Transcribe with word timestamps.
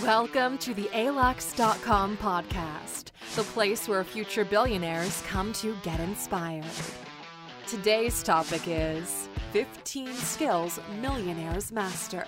Welcome 0.00 0.58
to 0.58 0.72
the 0.74 0.84
ALUX.com 0.94 2.16
podcast, 2.16 3.10
the 3.36 3.42
place 3.42 3.86
where 3.86 4.02
future 4.02 4.44
billionaires 4.44 5.22
come 5.28 5.52
to 5.54 5.76
get 5.82 6.00
inspired. 6.00 6.64
Today's 7.68 8.22
topic 8.22 8.62
is 8.66 9.28
15 9.52 10.12
skills 10.14 10.80
millionaires 11.00 11.70
master. 11.72 12.24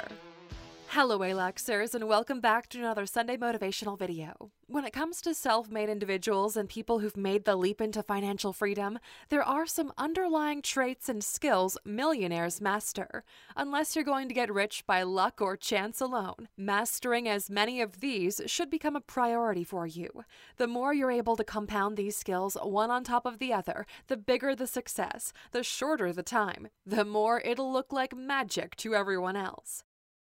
Hello, 0.95 1.19
Aluxers, 1.19 1.93
and 1.93 2.07
welcome 2.07 2.41
back 2.41 2.69
to 2.69 2.79
another 2.79 3.05
Sunday 3.05 3.37
motivational 3.37 3.99
video. 3.99 4.53
When 4.69 4.85
it 4.85 4.93
comes 4.93 5.21
to 5.23 5.35
self 5.35 5.69
made 5.69 5.89
individuals 5.89 6.57
and 6.57 6.69
people 6.69 7.01
who've 7.01 7.17
made 7.17 7.45
the 7.45 7.57
leap 7.57 7.81
into 7.81 8.01
financial 8.01 8.53
freedom, 8.53 9.01
there 9.29 9.43
are 9.43 9.67
some 9.67 9.93
underlying 9.99 10.63
traits 10.63 11.09
and 11.09 11.25
skills 11.25 11.77
millionaires 11.85 12.61
master. 12.61 13.25
Unless 13.57 13.97
you're 13.97 14.05
going 14.05 14.29
to 14.29 14.35
get 14.35 14.55
rich 14.55 14.87
by 14.87 15.03
luck 15.03 15.41
or 15.41 15.57
chance 15.57 16.01
alone, 16.01 16.47
mastering 16.57 17.29
as 17.29 17.51
many 17.51 17.81
of 17.81 17.99
these 17.99 18.41
should 18.47 18.71
become 18.71 18.95
a 18.95 19.01
priority 19.01 19.65
for 19.65 19.89
you. 19.89 20.23
The 20.59 20.69
more 20.69 20.95
you're 20.95 21.11
able 21.11 21.35
to 21.35 21.43
compound 21.43 21.97
these 21.97 22.17
skills 22.17 22.57
one 22.63 22.93
on 22.93 23.03
top 23.03 23.27
of 23.27 23.41
the 23.41 23.53
other, 23.53 23.85
the 24.07 24.17
bigger 24.17 24.55
the 24.55 24.69
success, 24.69 25.33
the 25.51 25.65
shorter 25.65 26.13
the 26.13 26.23
time, 26.23 26.69
the 26.87 27.05
more 27.05 27.41
it'll 27.41 27.73
look 27.73 27.93
like 27.93 28.17
magic 28.17 28.77
to 28.77 28.95
everyone 28.95 29.35
else. 29.35 29.83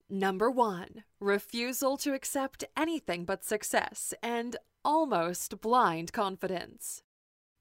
Number 0.09 0.49
one, 0.49 1.03
refusal 1.19 1.97
to 1.97 2.13
accept 2.13 2.63
anything 2.77 3.25
but 3.25 3.43
success 3.43 4.13
and 4.23 4.55
almost 4.85 5.59
blind 5.59 6.13
confidence. 6.13 7.01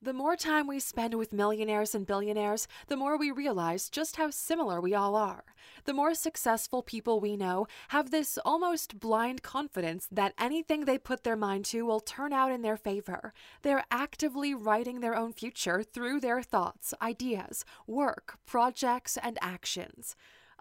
The 0.01 0.13
more 0.13 0.37
time 0.37 0.69
we 0.69 0.79
spend 0.79 1.15
with 1.15 1.33
millionaires 1.33 1.93
and 1.93 2.07
billionaires, 2.07 2.69
the 2.87 2.97
more 2.97 3.19
we 3.19 3.33
realize 3.33 3.91
just 3.91 4.15
how 4.15 4.31
similar 4.31 4.81
we 4.81 4.95
all 4.95 5.17
are. 5.17 5.43
The 5.87 5.93
more 5.93 6.15
successful 6.15 6.83
people 6.83 7.19
we 7.19 7.37
know 7.37 7.67
have 7.89 8.13
this 8.13 8.39
almost 8.45 9.01
blind 9.01 9.43
confidence 9.43 10.07
that 10.13 10.35
anything 10.39 10.85
they 10.85 10.99
put 10.99 11.25
their 11.25 11.35
mind 11.35 11.65
to 11.67 11.85
will 11.85 11.99
turn 11.99 12.33
out 12.33 12.53
in 12.53 12.63
their 12.63 12.77
favor. 12.77 13.33
They're 13.63 13.87
actively 13.91 14.55
writing 14.55 15.01
their 15.01 15.17
own 15.17 15.33
future 15.33 15.83
through 15.83 16.21
their 16.21 16.43
thoughts, 16.43 16.95
ideas, 17.03 17.65
work, 17.89 18.39
projects, 18.47 19.19
and 19.21 19.37
actions. 19.43 20.15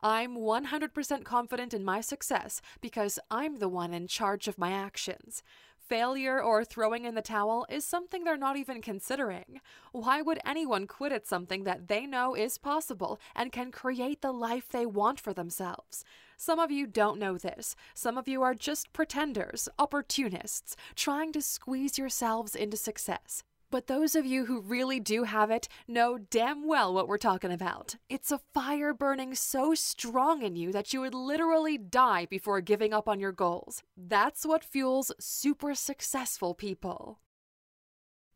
I'm 0.06 0.38
100% 0.38 1.24
confident 1.24 1.74
in 1.74 1.84
my 1.84 2.00
success 2.00 2.62
because 2.80 3.18
I'm 3.32 3.58
the 3.58 3.68
one 3.68 3.92
in 3.92 4.06
charge 4.06 4.48
of 4.48 4.60
my 4.60 4.72
actions. 4.72 5.42
Failure 5.80 6.40
or 6.40 6.64
throwing 6.64 7.06
in 7.06 7.16
the 7.16 7.24
towel 7.24 7.66
is 7.72 7.88
something 7.88 8.24
they're 8.24 8.38
not 8.38 8.56
even 8.56 8.84
considering. 8.84 9.62
Why 9.94 10.22
would 10.22 10.40
anyone 10.46 10.86
quit 10.86 11.12
at 11.12 11.26
something 11.26 11.64
that 11.64 11.88
they 11.88 12.06
know 12.06 12.36
is 12.36 12.60
possible 12.60 13.20
and 13.36 13.52
can 13.52 13.72
create 13.72 14.22
the 14.22 14.32
life 14.32 14.70
they 14.70 14.86
want 14.86 15.20
for 15.20 15.34
themselves? 15.34 16.06
Some 16.38 16.60
of 16.60 16.70
you 16.70 16.86
don't 16.86 17.18
know 17.18 17.40
this. 17.40 17.76
Some 17.96 18.16
of 18.16 18.28
you 18.28 18.44
are 18.44 18.54
just 18.54 18.94
pretenders, 18.94 19.68
opportunists, 19.80 20.76
trying 20.96 21.32
to 21.32 21.42
squeeze 21.42 21.98
yourselves 21.98 22.56
into 22.56 22.78
success. 22.78 23.44
But 23.72 23.88
those 23.88 24.16
of 24.16 24.26
you 24.26 24.46
who 24.46 24.62
really 24.62 25.00
do 25.00 25.24
have 25.24 25.52
it 25.52 25.68
know 25.88 26.18
damn 26.18 26.68
well 26.68 26.94
what 26.94 27.08
we're 27.08 27.18
talking 27.18 27.52
about. 27.52 27.96
It's 28.10 28.32
a 28.32 28.40
fire 28.54 28.94
burning 28.94 29.36
so 29.36 29.74
strong 29.74 30.42
in 30.42 30.56
you 30.56 30.72
that 30.72 30.94
you 30.94 31.02
would 31.02 31.14
literally 31.14 31.78
die 31.78 32.26
before 32.26 32.62
giving 32.62 32.94
up 32.94 33.08
on 33.08 33.20
your 33.20 33.32
goals. 33.32 33.84
That's 33.98 34.46
what 34.46 34.64
fuels 34.64 35.12
super 35.20 35.76
successful 35.76 36.54
people. 36.54 37.20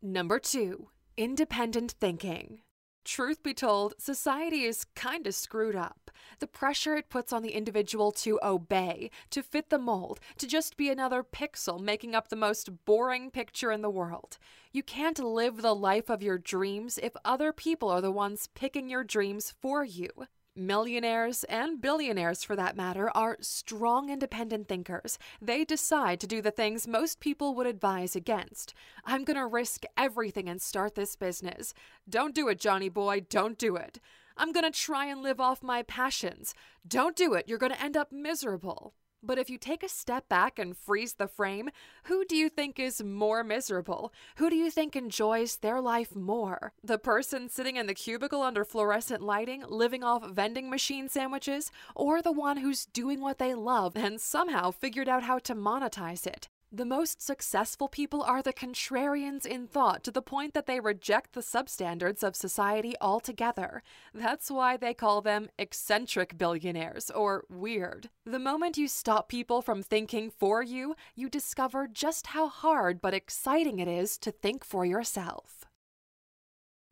Number 0.02 0.38
two, 0.38 0.88
independent 1.16 1.94
thinking. 2.00 2.62
Truth 3.04 3.42
be 3.42 3.54
told, 3.54 3.94
society 3.98 4.64
is 4.64 4.84
kinda 4.94 5.32
screwed 5.32 5.74
up. 5.74 6.10
The 6.38 6.46
pressure 6.46 6.96
it 6.96 7.08
puts 7.08 7.32
on 7.32 7.42
the 7.42 7.52
individual 7.52 8.12
to 8.12 8.38
obey, 8.42 9.10
to 9.30 9.42
fit 9.42 9.70
the 9.70 9.78
mold, 9.78 10.20
to 10.38 10.46
just 10.46 10.76
be 10.76 10.90
another 10.90 11.22
pixel 11.22 11.80
making 11.80 12.14
up 12.14 12.28
the 12.28 12.36
most 12.36 12.84
boring 12.84 13.30
picture 13.30 13.72
in 13.72 13.82
the 13.82 13.90
world. 13.90 14.38
You 14.72 14.82
can't 14.82 15.18
live 15.18 15.62
the 15.62 15.74
life 15.74 16.10
of 16.10 16.22
your 16.22 16.38
dreams 16.38 16.98
if 17.02 17.16
other 17.24 17.52
people 17.52 17.88
are 17.88 18.00
the 18.00 18.12
ones 18.12 18.48
picking 18.54 18.88
your 18.90 19.04
dreams 19.04 19.54
for 19.60 19.84
you. 19.84 20.08
Millionaires 20.56 21.44
and 21.44 21.80
billionaires, 21.80 22.42
for 22.42 22.56
that 22.56 22.76
matter, 22.76 23.08
are 23.14 23.36
strong 23.40 24.10
independent 24.10 24.66
thinkers. 24.66 25.16
They 25.40 25.64
decide 25.64 26.18
to 26.20 26.26
do 26.26 26.42
the 26.42 26.50
things 26.50 26.88
most 26.88 27.20
people 27.20 27.54
would 27.54 27.68
advise 27.68 28.16
against. 28.16 28.74
I'm 29.04 29.22
going 29.22 29.36
to 29.36 29.46
risk 29.46 29.84
everything 29.96 30.48
and 30.48 30.60
start 30.60 30.96
this 30.96 31.14
business. 31.14 31.72
Don't 32.08 32.34
do 32.34 32.48
it, 32.48 32.58
Johnny 32.58 32.88
boy, 32.88 33.20
don't 33.30 33.58
do 33.58 33.76
it. 33.76 34.00
I'm 34.36 34.50
going 34.50 34.64
to 34.64 34.76
try 34.76 35.06
and 35.06 35.22
live 35.22 35.40
off 35.40 35.62
my 35.62 35.84
passions. 35.84 36.52
Don't 36.86 37.14
do 37.14 37.34
it, 37.34 37.46
you're 37.46 37.56
going 37.56 37.72
to 37.72 37.82
end 37.82 37.96
up 37.96 38.10
miserable. 38.10 38.94
But 39.22 39.38
if 39.38 39.50
you 39.50 39.58
take 39.58 39.82
a 39.82 39.88
step 39.88 40.28
back 40.28 40.58
and 40.58 40.76
freeze 40.76 41.14
the 41.14 41.28
frame, 41.28 41.70
who 42.04 42.24
do 42.24 42.36
you 42.36 42.48
think 42.48 42.78
is 42.78 43.02
more 43.02 43.44
miserable? 43.44 44.12
Who 44.36 44.48
do 44.48 44.56
you 44.56 44.70
think 44.70 44.96
enjoys 44.96 45.56
their 45.56 45.80
life 45.80 46.16
more? 46.16 46.72
The 46.82 46.98
person 46.98 47.48
sitting 47.48 47.76
in 47.76 47.86
the 47.86 47.94
cubicle 47.94 48.42
under 48.42 48.64
fluorescent 48.64 49.22
lighting, 49.22 49.64
living 49.68 50.02
off 50.02 50.28
vending 50.30 50.70
machine 50.70 51.08
sandwiches, 51.08 51.70
or 51.94 52.22
the 52.22 52.32
one 52.32 52.58
who's 52.58 52.86
doing 52.86 53.20
what 53.20 53.38
they 53.38 53.54
love 53.54 53.96
and 53.96 54.20
somehow 54.20 54.70
figured 54.70 55.08
out 55.08 55.24
how 55.24 55.38
to 55.40 55.54
monetize 55.54 56.26
it? 56.26 56.48
The 56.72 56.84
most 56.84 57.20
successful 57.20 57.88
people 57.88 58.22
are 58.22 58.42
the 58.42 58.52
contrarians 58.52 59.44
in 59.44 59.66
thought 59.66 60.04
to 60.04 60.12
the 60.12 60.22
point 60.22 60.54
that 60.54 60.66
they 60.66 60.78
reject 60.78 61.32
the 61.32 61.40
substandards 61.40 62.22
of 62.22 62.36
society 62.36 62.94
altogether. 63.00 63.82
That's 64.14 64.52
why 64.52 64.76
they 64.76 64.94
call 64.94 65.20
them 65.20 65.48
eccentric 65.58 66.38
billionaires 66.38 67.10
or 67.10 67.42
weird. 67.50 68.10
The 68.24 68.38
moment 68.38 68.78
you 68.78 68.86
stop 68.86 69.28
people 69.28 69.62
from 69.62 69.82
thinking 69.82 70.30
for 70.30 70.62
you, 70.62 70.94
you 71.16 71.28
discover 71.28 71.88
just 71.88 72.28
how 72.28 72.48
hard 72.48 73.00
but 73.00 73.14
exciting 73.14 73.80
it 73.80 73.88
is 73.88 74.16
to 74.18 74.30
think 74.30 74.64
for 74.64 74.84
yourself. 74.84 75.64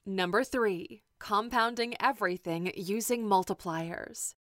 Number 0.04 0.42
three, 0.42 1.02
compounding 1.20 1.94
everything 2.02 2.72
using 2.74 3.22
multipliers. 3.22 4.34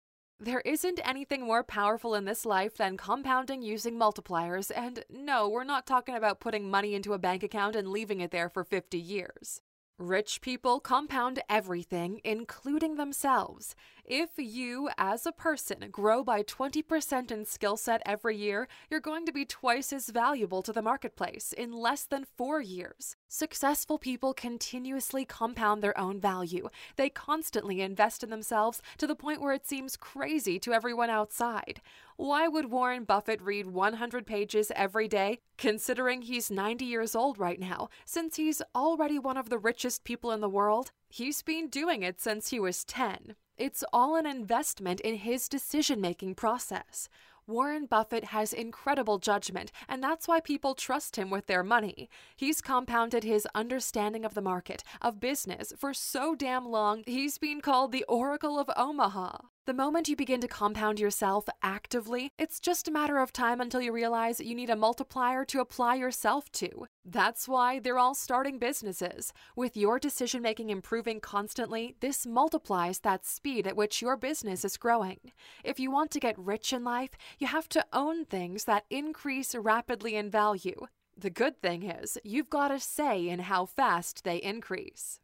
There 0.44 0.60
isn't 0.60 1.00
anything 1.02 1.46
more 1.46 1.64
powerful 1.64 2.14
in 2.14 2.26
this 2.26 2.44
life 2.44 2.76
than 2.76 2.98
compounding 2.98 3.62
using 3.62 3.94
multipliers, 3.94 4.70
and 4.76 5.02
no, 5.08 5.48
we're 5.48 5.64
not 5.64 5.86
talking 5.86 6.14
about 6.14 6.38
putting 6.38 6.70
money 6.70 6.94
into 6.94 7.14
a 7.14 7.18
bank 7.18 7.42
account 7.42 7.74
and 7.74 7.88
leaving 7.88 8.20
it 8.20 8.30
there 8.30 8.50
for 8.50 8.62
50 8.62 8.98
years. 8.98 9.62
Rich 9.98 10.40
people 10.40 10.80
compound 10.80 11.40
everything, 11.48 12.20
including 12.24 12.96
themselves. 12.96 13.76
If 14.04 14.30
you, 14.36 14.90
as 14.98 15.24
a 15.24 15.30
person, 15.30 15.88
grow 15.92 16.24
by 16.24 16.42
20% 16.42 17.30
in 17.30 17.44
skill 17.44 17.76
set 17.76 18.02
every 18.04 18.36
year, 18.36 18.66
you're 18.90 18.98
going 18.98 19.24
to 19.24 19.32
be 19.32 19.44
twice 19.44 19.92
as 19.92 20.08
valuable 20.08 20.62
to 20.62 20.72
the 20.72 20.82
marketplace 20.82 21.52
in 21.52 21.70
less 21.70 22.02
than 22.02 22.26
four 22.36 22.60
years. 22.60 23.14
Successful 23.28 23.98
people 23.98 24.34
continuously 24.34 25.24
compound 25.24 25.80
their 25.80 25.96
own 25.96 26.20
value. 26.20 26.70
They 26.96 27.08
constantly 27.08 27.80
invest 27.80 28.24
in 28.24 28.30
themselves 28.30 28.82
to 28.98 29.06
the 29.06 29.14
point 29.14 29.40
where 29.40 29.54
it 29.54 29.66
seems 29.66 29.96
crazy 29.96 30.58
to 30.58 30.72
everyone 30.72 31.08
outside. 31.08 31.80
Why 32.16 32.46
would 32.46 32.70
Warren 32.70 33.02
Buffett 33.02 33.42
read 33.42 33.66
100 33.66 34.24
pages 34.24 34.70
every 34.76 35.08
day, 35.08 35.40
considering 35.58 36.22
he's 36.22 36.48
90 36.48 36.84
years 36.84 37.16
old 37.16 37.38
right 37.38 37.58
now, 37.58 37.88
since 38.04 38.36
he's 38.36 38.62
already 38.72 39.18
one 39.18 39.36
of 39.36 39.50
the 39.50 39.58
richest 39.58 40.04
people 40.04 40.30
in 40.30 40.40
the 40.40 40.48
world? 40.48 40.92
He's 41.08 41.42
been 41.42 41.68
doing 41.68 42.04
it 42.04 42.20
since 42.20 42.50
he 42.50 42.60
was 42.60 42.84
10. 42.84 43.34
It's 43.56 43.82
all 43.92 44.14
an 44.14 44.26
investment 44.26 45.00
in 45.00 45.16
his 45.16 45.48
decision 45.48 46.00
making 46.00 46.36
process. 46.36 47.08
Warren 47.48 47.86
Buffett 47.86 48.26
has 48.26 48.52
incredible 48.52 49.18
judgment, 49.18 49.72
and 49.88 50.02
that's 50.02 50.28
why 50.28 50.38
people 50.38 50.76
trust 50.76 51.16
him 51.16 51.30
with 51.30 51.46
their 51.46 51.64
money. 51.64 52.08
He's 52.36 52.60
compounded 52.60 53.24
his 53.24 53.46
understanding 53.56 54.24
of 54.24 54.34
the 54.34 54.40
market, 54.40 54.84
of 55.02 55.18
business, 55.18 55.72
for 55.76 55.92
so 55.92 56.36
damn 56.36 56.64
long, 56.64 57.02
he's 57.06 57.38
been 57.38 57.60
called 57.60 57.90
the 57.90 58.04
Oracle 58.04 58.58
of 58.58 58.70
Omaha. 58.76 59.38
The 59.66 59.72
moment 59.72 60.10
you 60.10 60.16
begin 60.16 60.42
to 60.42 60.46
compound 60.46 61.00
yourself 61.00 61.46
actively, 61.62 62.30
it's 62.38 62.60
just 62.60 62.86
a 62.86 62.90
matter 62.90 63.16
of 63.16 63.32
time 63.32 63.62
until 63.62 63.80
you 63.80 63.92
realize 63.92 64.38
you 64.38 64.54
need 64.54 64.68
a 64.68 64.76
multiplier 64.76 65.46
to 65.46 65.60
apply 65.60 65.94
yourself 65.94 66.52
to. 66.52 66.86
That's 67.02 67.48
why 67.48 67.78
they're 67.78 67.98
all 67.98 68.14
starting 68.14 68.58
businesses. 68.58 69.32
With 69.56 69.74
your 69.74 69.98
decision 69.98 70.42
making 70.42 70.68
improving 70.68 71.18
constantly, 71.18 71.96
this 72.00 72.26
multiplies 72.26 72.98
that 72.98 73.24
speed 73.24 73.66
at 73.66 73.74
which 73.74 74.02
your 74.02 74.18
business 74.18 74.66
is 74.66 74.76
growing. 74.76 75.32
If 75.64 75.80
you 75.80 75.90
want 75.90 76.10
to 76.10 76.20
get 76.20 76.38
rich 76.38 76.74
in 76.74 76.84
life, 76.84 77.12
you 77.38 77.46
have 77.46 77.70
to 77.70 77.86
own 77.90 78.26
things 78.26 78.64
that 78.64 78.84
increase 78.90 79.54
rapidly 79.54 80.14
in 80.14 80.30
value. 80.30 80.88
The 81.16 81.30
good 81.30 81.62
thing 81.62 81.84
is, 81.84 82.18
you've 82.22 82.50
got 82.50 82.70
a 82.70 82.78
say 82.78 83.30
in 83.30 83.38
how 83.38 83.64
fast 83.64 84.24
they 84.24 84.36
increase. 84.36 85.20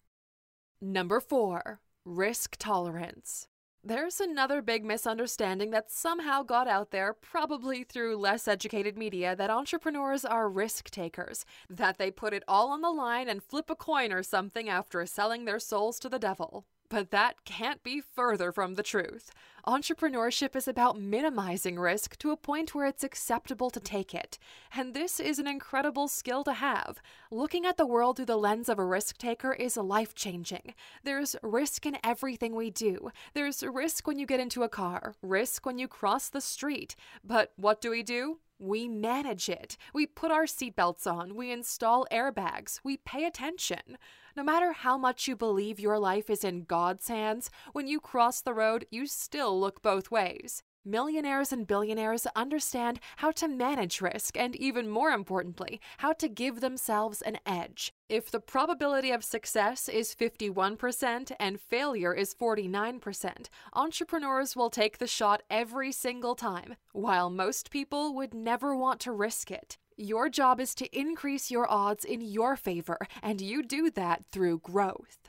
Number 0.81 1.21
four, 1.21 1.81
risk 2.07 2.57
tolerance. 2.59 3.50
There's 3.83 4.21
another 4.21 4.61
big 4.61 4.85
misunderstanding 4.85 5.71
that 5.71 5.91
somehow 5.91 6.43
got 6.43 6.69
out 6.69 6.91
there, 6.91 7.15
probably 7.15 7.83
through 7.83 8.19
less 8.19 8.47
educated 8.47 8.99
media, 8.99 9.35
that 9.35 9.49
entrepreneurs 9.49 10.23
are 10.23 10.51
risk 10.51 10.91
takers, 10.91 11.47
that 11.71 11.97
they 11.97 12.11
put 12.11 12.35
it 12.35 12.45
all 12.47 12.69
on 12.69 12.83
the 12.83 12.91
line 12.91 13.27
and 13.27 13.43
flip 13.43 13.71
a 13.71 13.75
coin 13.75 14.13
or 14.13 14.23
something 14.23 14.69
after 14.69 15.07
selling 15.07 15.47
their 15.47 15.59
souls 15.59 15.99
to 16.01 16.11
the 16.11 16.19
devil. 16.19 16.67
But 16.91 17.11
that 17.11 17.45
can't 17.47 17.83
be 17.83 18.03
further 18.03 18.53
from 18.53 18.75
the 18.75 18.83
truth. 18.83 19.31
Entrepreneurship 19.67 20.57
is 20.57 20.67
about 20.67 21.01
minimizing 21.01 21.79
risk 21.79 22.19
to 22.19 22.31
a 22.31 22.37
point 22.37 22.75
where 22.75 22.87
it's 22.87 23.05
acceptable 23.05 23.71
to 23.71 23.81
take 23.81 24.15
it. 24.15 24.39
And 24.75 24.93
this 24.93 25.21
is 25.21 25.39
an 25.39 25.47
incredible 25.47 26.09
skill 26.09 26.45
to 26.45 26.55
have. 26.55 27.01
Looking 27.31 27.65
at 27.65 27.77
the 27.77 27.87
world 27.87 28.17
through 28.17 28.27
the 28.27 28.37
lens 28.37 28.69
of 28.69 28.79
a 28.79 28.85
risk 28.85 29.17
taker 29.19 29.53
is 29.53 29.77
life 29.77 30.15
changing. 30.15 30.75
There's 31.05 31.37
risk 31.43 31.87
in 31.87 31.99
everything 32.03 32.55
we 32.55 32.71
do. 32.71 33.11
There's 33.35 33.63
risk 33.63 34.07
when 34.07 34.19
you 34.19 34.27
get 34.27 34.41
into 34.41 34.63
a 34.63 34.69
car, 34.69 35.15
risk 35.23 35.65
when 35.65 35.79
you 35.79 35.89
cross 35.89 36.29
the 36.29 36.41
street. 36.41 36.97
But 37.23 37.53
what 37.57 37.81
do 37.81 37.91
we 37.91 38.03
do? 38.03 38.39
We 38.59 38.89
manage 38.89 39.49
it. 39.49 39.79
We 39.95 40.07
put 40.07 40.31
our 40.31 40.45
seatbelts 40.45 41.07
on. 41.07 41.35
We 41.35 41.51
install 41.51 42.07
airbags. 42.13 42.81
We 42.85 42.99
pay 42.99 43.25
attention. 43.25 43.97
No 44.37 44.45
matter 44.45 44.73
how 44.73 44.97
much 44.97 45.27
you 45.27 45.35
believe 45.35 45.81
your 45.81 45.99
life 45.99 46.31
is 46.31 46.45
in 46.45 46.65
God's 46.65 47.09
hands, 47.09 47.51
when 47.73 47.89
you 47.89 48.01
cross 48.01 48.41
the 48.41 48.55
road, 48.55 48.87
you 48.91 49.07
still 49.07 49.59
look 49.59 49.83
both 49.83 50.11
ways. 50.11 50.63
Millionaires 50.85 51.53
and 51.53 51.67
billionaires 51.67 52.27
understand 52.35 53.01
how 53.17 53.31
to 53.33 53.49
manage 53.49 54.01
risk 54.01 54.37
and, 54.39 54.57
even 54.57 54.89
more 54.89 55.11
importantly, 55.11 55.79
how 55.99 56.13
to 56.15 56.27
give 56.27 56.61
themselves 56.61 57.21
an 57.21 57.39
edge. 57.45 57.93
If 58.09 58.31
the 58.31 58.41
probability 58.41 59.11
of 59.11 59.23
success 59.23 59.91
is 59.91 60.15
51% 60.15 61.33
and 61.39 61.61
failure 61.61 62.15
is 62.15 62.35
49%, 62.35 63.49
entrepreneurs 63.75 64.57
will 64.57 64.71
take 64.71 64.97
the 64.97 65.07
shot 65.07 65.43
every 65.51 65.93
single 65.93 66.35
time, 66.35 66.77
while 66.93 67.29
most 67.29 67.71
people 67.71 68.15
would 68.15 68.33
never 68.33 68.75
want 68.75 69.01
to 69.01 69.13
risk 69.13 69.51
it. 69.51 69.77
Your 70.03 70.31
job 70.31 70.61
is 70.61 70.75
to 70.77 70.99
increase 70.99 71.51
your 71.51 71.71
odds 71.71 72.07
in 72.07 72.23
your 72.23 72.57
favor, 72.57 72.97
and 73.23 73.39
you 73.39 73.63
do 73.63 73.91
that 73.91 74.25
through 74.33 74.61
growth. 74.61 75.29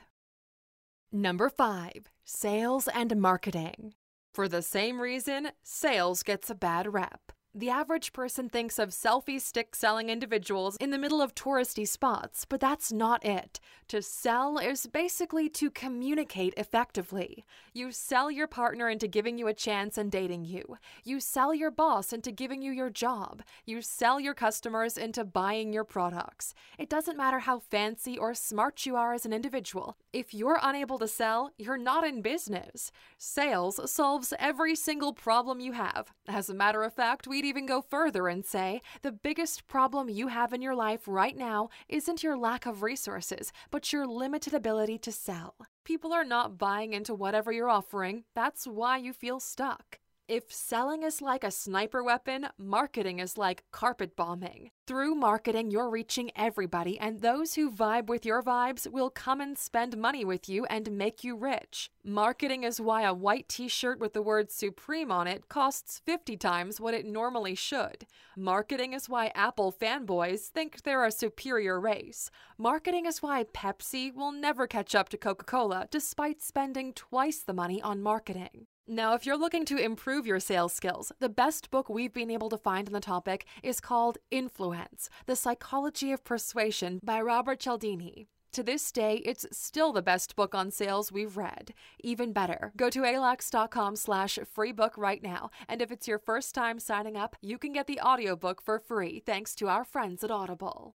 Number 1.12 1.50
five, 1.50 2.08
sales 2.24 2.88
and 2.88 3.14
marketing. 3.20 3.92
For 4.32 4.48
the 4.48 4.62
same 4.62 4.98
reason, 4.98 5.50
sales 5.62 6.22
gets 6.22 6.48
a 6.48 6.54
bad 6.54 6.90
rep. 6.90 7.32
The 7.54 7.68
average 7.68 8.14
person 8.14 8.48
thinks 8.48 8.78
of 8.78 8.90
selfie 8.90 9.38
stick 9.38 9.76
selling 9.76 10.08
individuals 10.08 10.78
in 10.78 10.88
the 10.88 10.96
middle 10.96 11.20
of 11.20 11.34
touristy 11.34 11.86
spots, 11.86 12.46
but 12.48 12.60
that's 12.60 12.90
not 12.90 13.22
it. 13.26 13.60
To 13.88 14.00
sell 14.00 14.56
is 14.56 14.86
basically 14.86 15.50
to 15.50 15.70
communicate 15.70 16.54
effectively. 16.56 17.44
You 17.74 17.92
sell 17.92 18.30
your 18.30 18.46
partner 18.46 18.88
into 18.88 19.06
giving 19.06 19.36
you 19.36 19.48
a 19.48 19.52
chance 19.54 19.98
and 19.98 20.10
dating 20.10 20.46
you. 20.46 20.78
You 21.04 21.20
sell 21.20 21.52
your 21.52 21.70
boss 21.70 22.10
into 22.14 22.32
giving 22.32 22.62
you 22.62 22.72
your 22.72 22.88
job. 22.88 23.42
You 23.66 23.82
sell 23.82 24.18
your 24.18 24.32
customers 24.32 24.96
into 24.96 25.22
buying 25.22 25.74
your 25.74 25.84
products. 25.84 26.54
It 26.78 26.88
doesn't 26.88 27.18
matter 27.18 27.40
how 27.40 27.58
fancy 27.58 28.16
or 28.16 28.32
smart 28.32 28.86
you 28.86 28.96
are 28.96 29.12
as 29.12 29.26
an 29.26 29.34
individual. 29.34 29.98
If 30.10 30.32
you're 30.32 30.58
unable 30.62 30.98
to 31.00 31.08
sell, 31.08 31.50
you're 31.58 31.76
not 31.76 32.06
in 32.06 32.22
business. 32.22 32.92
Sales 33.18 33.78
solves 33.92 34.32
every 34.38 34.74
single 34.74 35.12
problem 35.12 35.60
you 35.60 35.72
have. 35.72 36.12
As 36.26 36.48
a 36.48 36.54
matter 36.54 36.82
of 36.82 36.94
fact, 36.94 37.26
we 37.26 37.41
even 37.44 37.66
go 37.66 37.80
further 37.80 38.28
and 38.28 38.44
say 38.44 38.80
the 39.02 39.12
biggest 39.12 39.66
problem 39.66 40.08
you 40.08 40.28
have 40.28 40.52
in 40.52 40.62
your 40.62 40.74
life 40.74 41.02
right 41.06 41.36
now 41.36 41.70
isn't 41.88 42.22
your 42.22 42.36
lack 42.36 42.66
of 42.66 42.82
resources, 42.82 43.52
but 43.70 43.92
your 43.92 44.06
limited 44.06 44.54
ability 44.54 44.98
to 44.98 45.12
sell. 45.12 45.54
People 45.84 46.12
are 46.12 46.24
not 46.24 46.58
buying 46.58 46.92
into 46.92 47.14
whatever 47.14 47.52
you're 47.52 47.70
offering. 47.70 48.24
That's 48.34 48.66
why 48.66 48.98
you 48.98 49.12
feel 49.12 49.40
stuck. 49.40 49.98
If 50.32 50.50
selling 50.50 51.02
is 51.02 51.20
like 51.20 51.44
a 51.44 51.50
sniper 51.50 52.02
weapon, 52.02 52.48
marketing 52.56 53.18
is 53.18 53.36
like 53.36 53.64
carpet 53.70 54.16
bombing. 54.16 54.70
Through 54.86 55.14
marketing, 55.14 55.70
you're 55.70 55.90
reaching 55.90 56.30
everybody, 56.34 56.98
and 56.98 57.20
those 57.20 57.52
who 57.52 57.70
vibe 57.70 58.06
with 58.06 58.24
your 58.24 58.42
vibes 58.42 58.90
will 58.90 59.10
come 59.10 59.42
and 59.42 59.58
spend 59.58 59.98
money 59.98 60.24
with 60.24 60.48
you 60.48 60.64
and 60.70 60.90
make 60.90 61.22
you 61.22 61.36
rich. 61.36 61.90
Marketing 62.02 62.62
is 62.62 62.80
why 62.80 63.02
a 63.02 63.12
white 63.12 63.46
t 63.46 63.68
shirt 63.68 64.00
with 64.00 64.14
the 64.14 64.22
word 64.22 64.50
Supreme 64.50 65.12
on 65.12 65.26
it 65.26 65.50
costs 65.50 66.00
50 66.06 66.38
times 66.38 66.80
what 66.80 66.94
it 66.94 67.04
normally 67.04 67.54
should. 67.54 68.06
Marketing 68.34 68.94
is 68.94 69.10
why 69.10 69.32
Apple 69.34 69.70
fanboys 69.70 70.46
think 70.46 70.80
they're 70.80 71.04
a 71.04 71.12
superior 71.12 71.78
race. 71.78 72.30
Marketing 72.56 73.04
is 73.04 73.20
why 73.20 73.44
Pepsi 73.44 74.14
will 74.14 74.32
never 74.32 74.66
catch 74.66 74.94
up 74.94 75.10
to 75.10 75.18
Coca 75.18 75.44
Cola 75.44 75.88
despite 75.90 76.40
spending 76.40 76.94
twice 76.94 77.40
the 77.40 77.52
money 77.52 77.82
on 77.82 78.00
marketing. 78.00 78.66
Now, 78.88 79.14
if 79.14 79.24
you're 79.24 79.38
looking 79.38 79.64
to 79.66 79.76
improve 79.76 80.26
your 80.26 80.40
sales 80.40 80.72
skills, 80.72 81.12
the 81.20 81.28
best 81.28 81.70
book 81.70 81.88
we've 81.88 82.12
been 82.12 82.32
able 82.32 82.50
to 82.50 82.58
find 82.58 82.88
on 82.88 82.92
the 82.92 83.00
topic 83.00 83.46
is 83.62 83.80
called 83.80 84.18
Influence 84.32 85.08
The 85.26 85.36
Psychology 85.36 86.10
of 86.10 86.24
Persuasion 86.24 86.98
by 87.00 87.20
Robert 87.20 87.60
Cialdini. 87.60 88.26
To 88.54 88.62
this 88.64 88.90
day, 88.90 89.22
it's 89.24 89.46
still 89.52 89.92
the 89.92 90.02
best 90.02 90.34
book 90.34 90.52
on 90.52 90.72
sales 90.72 91.12
we've 91.12 91.36
read. 91.36 91.72
Even 92.02 92.32
better, 92.32 92.72
go 92.76 92.90
to 92.90 93.02
alux.com 93.02 93.94
slash 93.94 94.38
free 94.52 94.72
book 94.72 94.94
right 94.98 95.22
now, 95.22 95.50
and 95.68 95.80
if 95.80 95.92
it's 95.92 96.08
your 96.08 96.18
first 96.18 96.52
time 96.52 96.80
signing 96.80 97.16
up, 97.16 97.36
you 97.40 97.58
can 97.58 97.72
get 97.72 97.86
the 97.86 98.00
audiobook 98.00 98.60
for 98.60 98.80
free 98.80 99.22
thanks 99.24 99.54
to 99.54 99.68
our 99.68 99.84
friends 99.84 100.24
at 100.24 100.30
Audible. 100.32 100.96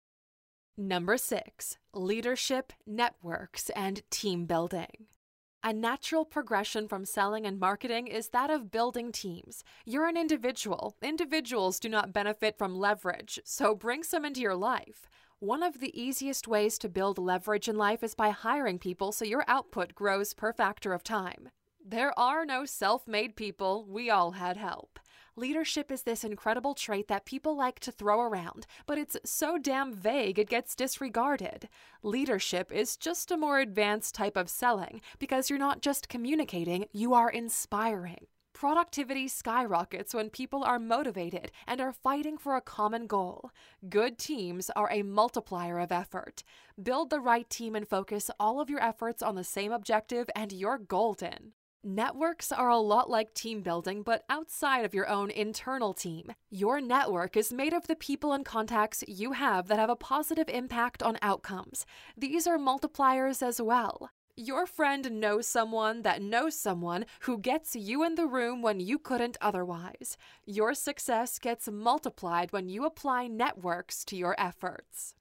Number 0.78 1.16
6. 1.18 1.78
Leadership, 1.92 2.72
Networks, 2.86 3.70
and 3.70 4.02
Team 4.08 4.46
Building. 4.46 5.08
A 5.64 5.72
natural 5.72 6.24
progression 6.24 6.88
from 6.88 7.04
selling 7.04 7.46
and 7.46 7.60
marketing 7.60 8.08
is 8.08 8.30
that 8.30 8.50
of 8.50 8.72
building 8.72 9.12
teams. 9.12 9.62
You're 9.84 10.08
an 10.08 10.16
individual. 10.16 10.96
Individuals 11.00 11.78
do 11.78 11.88
not 11.88 12.12
benefit 12.12 12.58
from 12.58 12.74
leverage, 12.74 13.38
so 13.44 13.72
bring 13.72 14.02
some 14.02 14.24
into 14.24 14.40
your 14.40 14.56
life. 14.56 15.08
One 15.38 15.62
of 15.62 15.78
the 15.78 15.96
easiest 16.00 16.48
ways 16.48 16.78
to 16.78 16.88
build 16.88 17.16
leverage 17.16 17.68
in 17.68 17.76
life 17.76 18.02
is 18.02 18.16
by 18.16 18.30
hiring 18.30 18.80
people 18.80 19.12
so 19.12 19.24
your 19.24 19.44
output 19.46 19.94
grows 19.94 20.34
per 20.34 20.52
factor 20.52 20.92
of 20.92 21.04
time. 21.04 21.50
There 21.84 22.12
are 22.18 22.44
no 22.44 22.64
self 22.64 23.06
made 23.06 23.36
people, 23.36 23.86
we 23.88 24.10
all 24.10 24.32
had 24.32 24.56
help. 24.56 24.98
Leadership 25.34 25.90
is 25.90 26.02
this 26.02 26.24
incredible 26.24 26.74
trait 26.74 27.08
that 27.08 27.24
people 27.24 27.56
like 27.56 27.80
to 27.80 27.90
throw 27.90 28.20
around, 28.20 28.66
but 28.84 28.98
it's 28.98 29.16
so 29.24 29.56
damn 29.56 29.90
vague 29.90 30.38
it 30.38 30.50
gets 30.50 30.74
disregarded. 30.74 31.70
Leadership 32.02 32.70
is 32.70 32.98
just 32.98 33.30
a 33.30 33.36
more 33.38 33.58
advanced 33.58 34.14
type 34.14 34.36
of 34.36 34.50
selling 34.50 35.00
because 35.18 35.48
you're 35.48 35.58
not 35.58 35.80
just 35.80 36.10
communicating, 36.10 36.84
you 36.92 37.14
are 37.14 37.30
inspiring. 37.30 38.26
Productivity 38.52 39.26
skyrockets 39.26 40.12
when 40.12 40.28
people 40.28 40.62
are 40.62 40.78
motivated 40.78 41.50
and 41.66 41.80
are 41.80 41.94
fighting 41.94 42.36
for 42.36 42.54
a 42.54 42.60
common 42.60 43.06
goal. 43.06 43.50
Good 43.88 44.18
teams 44.18 44.70
are 44.76 44.92
a 44.92 45.02
multiplier 45.02 45.78
of 45.78 45.90
effort. 45.90 46.44
Build 46.80 47.08
the 47.08 47.20
right 47.20 47.48
team 47.48 47.74
and 47.74 47.88
focus 47.88 48.30
all 48.38 48.60
of 48.60 48.68
your 48.68 48.82
efforts 48.82 49.22
on 49.22 49.36
the 49.36 49.44
same 49.44 49.72
objective, 49.72 50.28
and 50.36 50.52
you're 50.52 50.76
golden. 50.76 51.54
Networks 51.84 52.52
are 52.52 52.68
a 52.68 52.78
lot 52.78 53.10
like 53.10 53.34
team 53.34 53.60
building, 53.60 54.02
but 54.02 54.22
outside 54.30 54.84
of 54.84 54.94
your 54.94 55.08
own 55.08 55.32
internal 55.32 55.92
team. 55.92 56.32
Your 56.48 56.80
network 56.80 57.36
is 57.36 57.52
made 57.52 57.72
of 57.72 57.88
the 57.88 57.96
people 57.96 58.32
and 58.32 58.44
contacts 58.44 59.02
you 59.08 59.32
have 59.32 59.66
that 59.66 59.80
have 59.80 59.90
a 59.90 59.96
positive 59.96 60.48
impact 60.48 61.02
on 61.02 61.18
outcomes. 61.22 61.84
These 62.16 62.46
are 62.46 62.56
multipliers 62.56 63.42
as 63.42 63.60
well. 63.60 64.10
Your 64.36 64.64
friend 64.64 65.20
knows 65.20 65.48
someone 65.48 66.02
that 66.02 66.22
knows 66.22 66.56
someone 66.56 67.04
who 67.22 67.36
gets 67.36 67.74
you 67.74 68.04
in 68.04 68.14
the 68.14 68.28
room 68.28 68.62
when 68.62 68.78
you 68.78 68.96
couldn't 68.96 69.36
otherwise. 69.40 70.16
Your 70.46 70.74
success 70.74 71.40
gets 71.40 71.68
multiplied 71.68 72.52
when 72.52 72.68
you 72.68 72.84
apply 72.84 73.26
networks 73.26 74.04
to 74.04 74.16
your 74.16 74.36
efforts. 74.38 75.14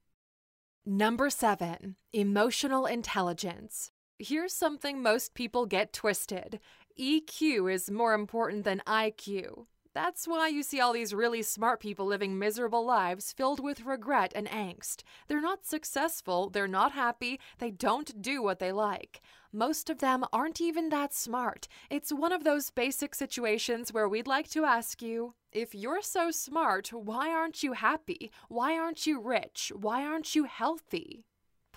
Number 0.86 1.32
seven, 1.32 1.96
emotional 2.14 2.86
intelligence. 2.86 3.92
Here's 4.24 4.54
something 4.54 5.02
most 5.02 5.34
people 5.34 5.66
get 5.66 5.94
twisted 5.94 6.60
EQ 7.00 7.74
is 7.74 7.90
more 7.90 8.14
important 8.14 8.66
than 8.66 8.84
IQ. 8.86 9.66
That's 9.96 10.28
why 10.28 10.48
you 10.48 10.62
see 10.62 10.80
all 10.80 10.94
these 10.94 11.12
really 11.12 11.42
smart 11.42 11.80
people 11.80 12.06
living 12.06 12.38
miserable 12.38 12.86
lives 12.86 13.34
filled 13.34 13.60
with 13.60 13.84
regret 13.84 14.32
and 14.36 14.48
angst. 14.48 15.02
They're 15.28 15.42
not 15.42 15.66
successful, 15.66 16.52
they're 16.52 16.68
not 16.68 16.92
happy, 16.92 17.40
they 17.58 17.72
don't 17.72 18.22
do 18.22 18.44
what 18.44 18.60
they 18.60 18.72
like. 18.72 19.22
Most 19.52 19.90
of 19.90 19.98
them 19.98 20.24
aren't 20.32 20.62
even 20.62 20.90
that 20.90 21.16
smart. 21.16 21.68
It's 21.90 22.14
one 22.14 22.32
of 22.32 22.44
those 22.44 22.70
basic 22.70 23.16
situations 23.16 23.92
where 23.92 24.08
we'd 24.08 24.28
like 24.28 24.52
to 24.52 24.66
ask 24.66 25.02
you 25.02 25.34
if 25.52 25.74
you're 25.74 26.04
so 26.04 26.30
smart, 26.30 26.94
why 26.94 27.32
aren't 27.32 27.64
you 27.64 27.74
happy? 27.74 28.32
Why 28.50 28.78
aren't 28.78 29.08
you 29.08 29.20
rich? 29.20 29.72
Why 29.76 30.06
aren't 30.06 30.36
you 30.36 30.44
healthy? 30.44 31.26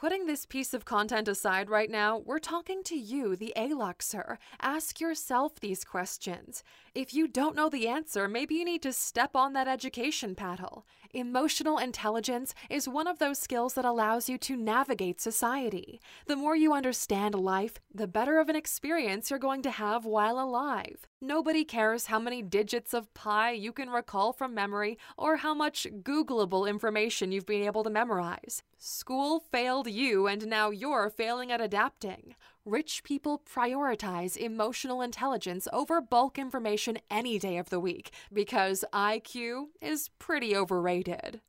Putting 0.04 0.26
this 0.26 0.44
piece 0.44 0.74
of 0.74 0.84
content 0.84 1.28
aside 1.28 1.70
right 1.70 1.90
now, 1.90 2.18
we're 2.18 2.38
talking 2.38 2.82
to 2.82 2.94
you, 2.94 3.36
the 3.36 3.54
ALUXer. 3.56 4.36
Ask 4.60 5.00
yourself 5.00 5.58
these 5.58 5.82
questions. 5.82 6.62
If 6.94 7.14
you 7.14 7.26
don't 7.26 7.56
know 7.56 7.70
the 7.70 7.88
answer, 7.88 8.28
maybe 8.28 8.56
you 8.56 8.66
need 8.66 8.82
to 8.82 8.92
step 8.92 9.34
on 9.34 9.54
that 9.54 9.66
education 9.66 10.34
paddle. 10.34 10.84
Emotional 11.14 11.78
intelligence 11.78 12.54
is 12.68 12.86
one 12.86 13.06
of 13.06 13.18
those 13.18 13.38
skills 13.38 13.72
that 13.74 13.86
allows 13.86 14.28
you 14.28 14.36
to 14.36 14.56
navigate 14.56 15.22
society. 15.22 16.02
The 16.26 16.36
more 16.36 16.54
you 16.54 16.74
understand 16.74 17.34
life, 17.34 17.78
the 17.90 18.06
better 18.06 18.38
of 18.38 18.50
an 18.50 18.56
experience 18.56 19.30
you're 19.30 19.38
going 19.38 19.62
to 19.62 19.70
have 19.70 20.04
while 20.04 20.38
alive. 20.38 21.06
Nobody 21.24 21.64
cares 21.64 22.06
how 22.06 22.18
many 22.18 22.42
digits 22.42 22.92
of 22.92 23.14
pi 23.14 23.52
you 23.52 23.72
can 23.72 23.88
recall 23.88 24.34
from 24.34 24.52
memory 24.52 24.98
or 25.16 25.38
how 25.38 25.54
much 25.54 25.86
Googleable 26.02 26.68
information 26.68 27.32
you've 27.32 27.46
been 27.46 27.62
able 27.62 27.82
to 27.82 27.88
memorize. 27.88 28.62
School 28.76 29.40
failed 29.40 29.88
you, 29.88 30.26
and 30.26 30.46
now 30.46 30.68
you're 30.68 31.08
failing 31.08 31.50
at 31.50 31.62
adapting. 31.62 32.34
Rich 32.66 33.04
people 33.04 33.40
prioritize 33.50 34.36
emotional 34.36 35.00
intelligence 35.00 35.66
over 35.72 36.02
bulk 36.02 36.38
information 36.38 36.98
any 37.10 37.38
day 37.38 37.56
of 37.56 37.70
the 37.70 37.80
week 37.80 38.10
because 38.30 38.84
IQ 38.92 39.68
is 39.80 40.10
pretty 40.18 40.54
overrated. 40.54 41.40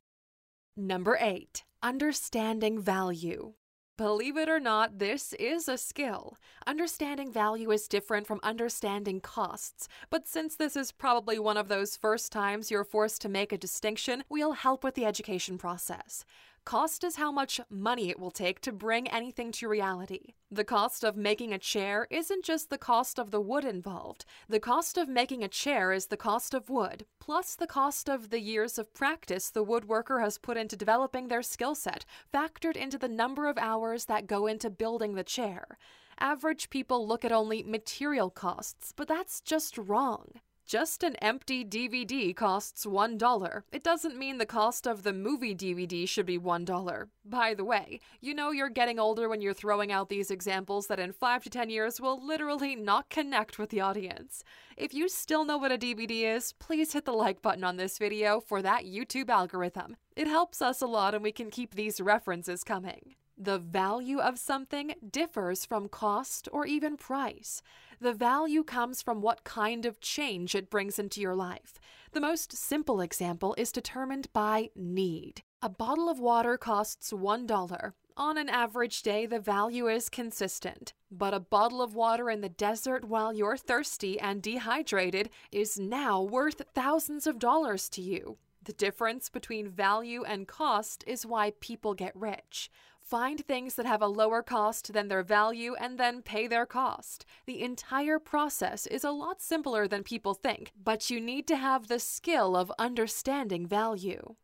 Number 0.74 1.18
8. 1.20 1.64
Understanding 1.82 2.80
value. 2.80 3.52
Believe 3.98 4.36
it 4.36 4.50
or 4.50 4.60
not, 4.60 4.98
this 4.98 5.32
is 5.34 5.70
a 5.70 5.78
skill. 5.78 6.36
Understanding 6.66 7.32
value 7.32 7.70
is 7.70 7.88
different 7.88 8.26
from 8.26 8.40
understanding 8.42 9.20
costs, 9.20 9.88
but 10.10 10.28
since 10.28 10.54
this 10.54 10.76
is 10.76 10.92
probably 10.92 11.38
one 11.38 11.56
of 11.56 11.68
those 11.68 11.96
first 11.96 12.30
times 12.30 12.70
you're 12.70 12.84
forced 12.84 13.22
to 13.22 13.30
make 13.30 13.52
a 13.52 13.58
distinction, 13.58 14.22
we'll 14.28 14.52
help 14.52 14.84
with 14.84 14.96
the 14.96 15.06
education 15.06 15.56
process. 15.56 16.26
Cost 16.66 17.04
is 17.04 17.14
how 17.14 17.30
much 17.30 17.60
money 17.70 18.10
it 18.10 18.18
will 18.18 18.32
take 18.32 18.60
to 18.62 18.72
bring 18.72 19.06
anything 19.06 19.52
to 19.52 19.68
reality. 19.68 20.34
The 20.50 20.64
cost 20.64 21.04
of 21.04 21.16
making 21.16 21.52
a 21.52 21.60
chair 21.60 22.08
isn't 22.10 22.44
just 22.44 22.70
the 22.70 22.76
cost 22.76 23.20
of 23.20 23.30
the 23.30 23.40
wood 23.40 23.64
involved. 23.64 24.24
The 24.48 24.58
cost 24.58 24.98
of 24.98 25.08
making 25.08 25.44
a 25.44 25.48
chair 25.48 25.92
is 25.92 26.06
the 26.06 26.16
cost 26.16 26.54
of 26.54 26.68
wood, 26.68 27.06
plus 27.20 27.54
the 27.54 27.68
cost 27.68 28.08
of 28.08 28.30
the 28.30 28.40
years 28.40 28.78
of 28.78 28.92
practice 28.94 29.48
the 29.48 29.64
woodworker 29.64 30.20
has 30.20 30.38
put 30.38 30.56
into 30.56 30.74
developing 30.74 31.28
their 31.28 31.40
skill 31.40 31.76
set, 31.76 32.04
factored 32.34 32.74
into 32.74 32.98
the 32.98 33.06
number 33.06 33.46
of 33.46 33.58
hours 33.58 34.06
that 34.06 34.26
go 34.26 34.48
into 34.48 34.68
building 34.68 35.14
the 35.14 35.22
chair. 35.22 35.78
Average 36.18 36.68
people 36.68 37.06
look 37.06 37.24
at 37.24 37.30
only 37.30 37.62
material 37.62 38.28
costs, 38.28 38.92
but 38.96 39.06
that's 39.06 39.40
just 39.40 39.78
wrong. 39.78 40.40
Just 40.66 41.04
an 41.04 41.14
empty 41.22 41.64
DVD 41.64 42.34
costs 42.34 42.84
$1. 42.84 43.62
It 43.70 43.84
doesn't 43.84 44.18
mean 44.18 44.38
the 44.38 44.44
cost 44.46 44.88
of 44.88 45.04
the 45.04 45.12
movie 45.12 45.54
DVD 45.54 46.08
should 46.08 46.26
be 46.26 46.40
$1. 46.40 47.06
By 47.24 47.54
the 47.54 47.64
way, 47.64 48.00
you 48.20 48.34
know 48.34 48.50
you're 48.50 48.68
getting 48.68 48.98
older 48.98 49.28
when 49.28 49.40
you're 49.40 49.54
throwing 49.54 49.92
out 49.92 50.08
these 50.08 50.28
examples 50.28 50.88
that 50.88 50.98
in 50.98 51.12
5 51.12 51.44
to 51.44 51.50
10 51.50 51.70
years 51.70 52.00
will 52.00 52.20
literally 52.20 52.74
not 52.74 53.08
connect 53.10 53.60
with 53.60 53.70
the 53.70 53.80
audience. 53.80 54.42
If 54.76 54.92
you 54.92 55.08
still 55.08 55.44
know 55.44 55.56
what 55.56 55.70
a 55.70 55.78
DVD 55.78 56.34
is, 56.34 56.52
please 56.54 56.94
hit 56.94 57.04
the 57.04 57.12
like 57.12 57.42
button 57.42 57.62
on 57.62 57.76
this 57.76 57.96
video 57.96 58.40
for 58.40 58.60
that 58.62 58.86
YouTube 58.86 59.30
algorithm. 59.30 59.94
It 60.16 60.26
helps 60.26 60.60
us 60.60 60.82
a 60.82 60.88
lot 60.88 61.14
and 61.14 61.22
we 61.22 61.30
can 61.30 61.48
keep 61.48 61.76
these 61.76 62.00
references 62.00 62.64
coming. 62.64 63.14
The 63.38 63.58
value 63.58 64.18
of 64.18 64.38
something 64.38 64.94
differs 65.10 65.66
from 65.66 65.88
cost 65.88 66.48
or 66.52 66.64
even 66.64 66.96
price. 66.96 67.60
The 68.00 68.14
value 68.14 68.64
comes 68.64 69.02
from 69.02 69.20
what 69.20 69.44
kind 69.44 69.84
of 69.84 70.00
change 70.00 70.54
it 70.54 70.70
brings 70.70 70.98
into 70.98 71.20
your 71.20 71.34
life. 71.34 71.78
The 72.12 72.20
most 72.20 72.56
simple 72.56 73.02
example 73.02 73.54
is 73.58 73.72
determined 73.72 74.32
by 74.32 74.70
need. 74.74 75.42
A 75.60 75.68
bottle 75.68 76.08
of 76.08 76.18
water 76.18 76.56
costs 76.56 77.12
$1. 77.12 77.92
On 78.16 78.38
an 78.38 78.48
average 78.48 79.02
day, 79.02 79.26
the 79.26 79.38
value 79.38 79.86
is 79.88 80.08
consistent. 80.08 80.94
But 81.10 81.34
a 81.34 81.40
bottle 81.40 81.82
of 81.82 81.94
water 81.94 82.30
in 82.30 82.40
the 82.40 82.48
desert 82.48 83.04
while 83.04 83.34
you're 83.34 83.58
thirsty 83.58 84.18
and 84.18 84.40
dehydrated 84.40 85.28
is 85.52 85.78
now 85.78 86.22
worth 86.22 86.62
thousands 86.74 87.26
of 87.26 87.38
dollars 87.38 87.90
to 87.90 88.00
you. 88.00 88.38
The 88.62 88.72
difference 88.72 89.28
between 89.28 89.68
value 89.68 90.24
and 90.24 90.48
cost 90.48 91.04
is 91.06 91.26
why 91.26 91.52
people 91.60 91.92
get 91.92 92.16
rich. 92.16 92.70
Find 93.06 93.38
things 93.38 93.76
that 93.76 93.86
have 93.86 94.02
a 94.02 94.08
lower 94.08 94.42
cost 94.42 94.92
than 94.92 95.06
their 95.06 95.22
value 95.22 95.76
and 95.78 95.96
then 95.96 96.22
pay 96.22 96.48
their 96.48 96.66
cost. 96.66 97.24
The 97.46 97.62
entire 97.62 98.18
process 98.18 98.84
is 98.84 99.04
a 99.04 99.12
lot 99.12 99.40
simpler 99.40 99.86
than 99.86 100.02
people 100.02 100.34
think, 100.34 100.72
but 100.82 101.08
you 101.08 101.20
need 101.20 101.46
to 101.46 101.56
have 101.56 101.86
the 101.86 102.00
skill 102.00 102.56
of 102.56 102.72
understanding 102.80 103.64
value. 103.64 104.34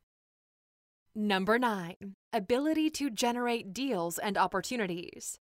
Number 1.13 1.59
9. 1.59 2.15
Ability 2.33 2.91
to 2.91 3.11
generate 3.11 3.75
deals 3.75 4.17
and 4.17 4.39
opportunities. 4.39 5.41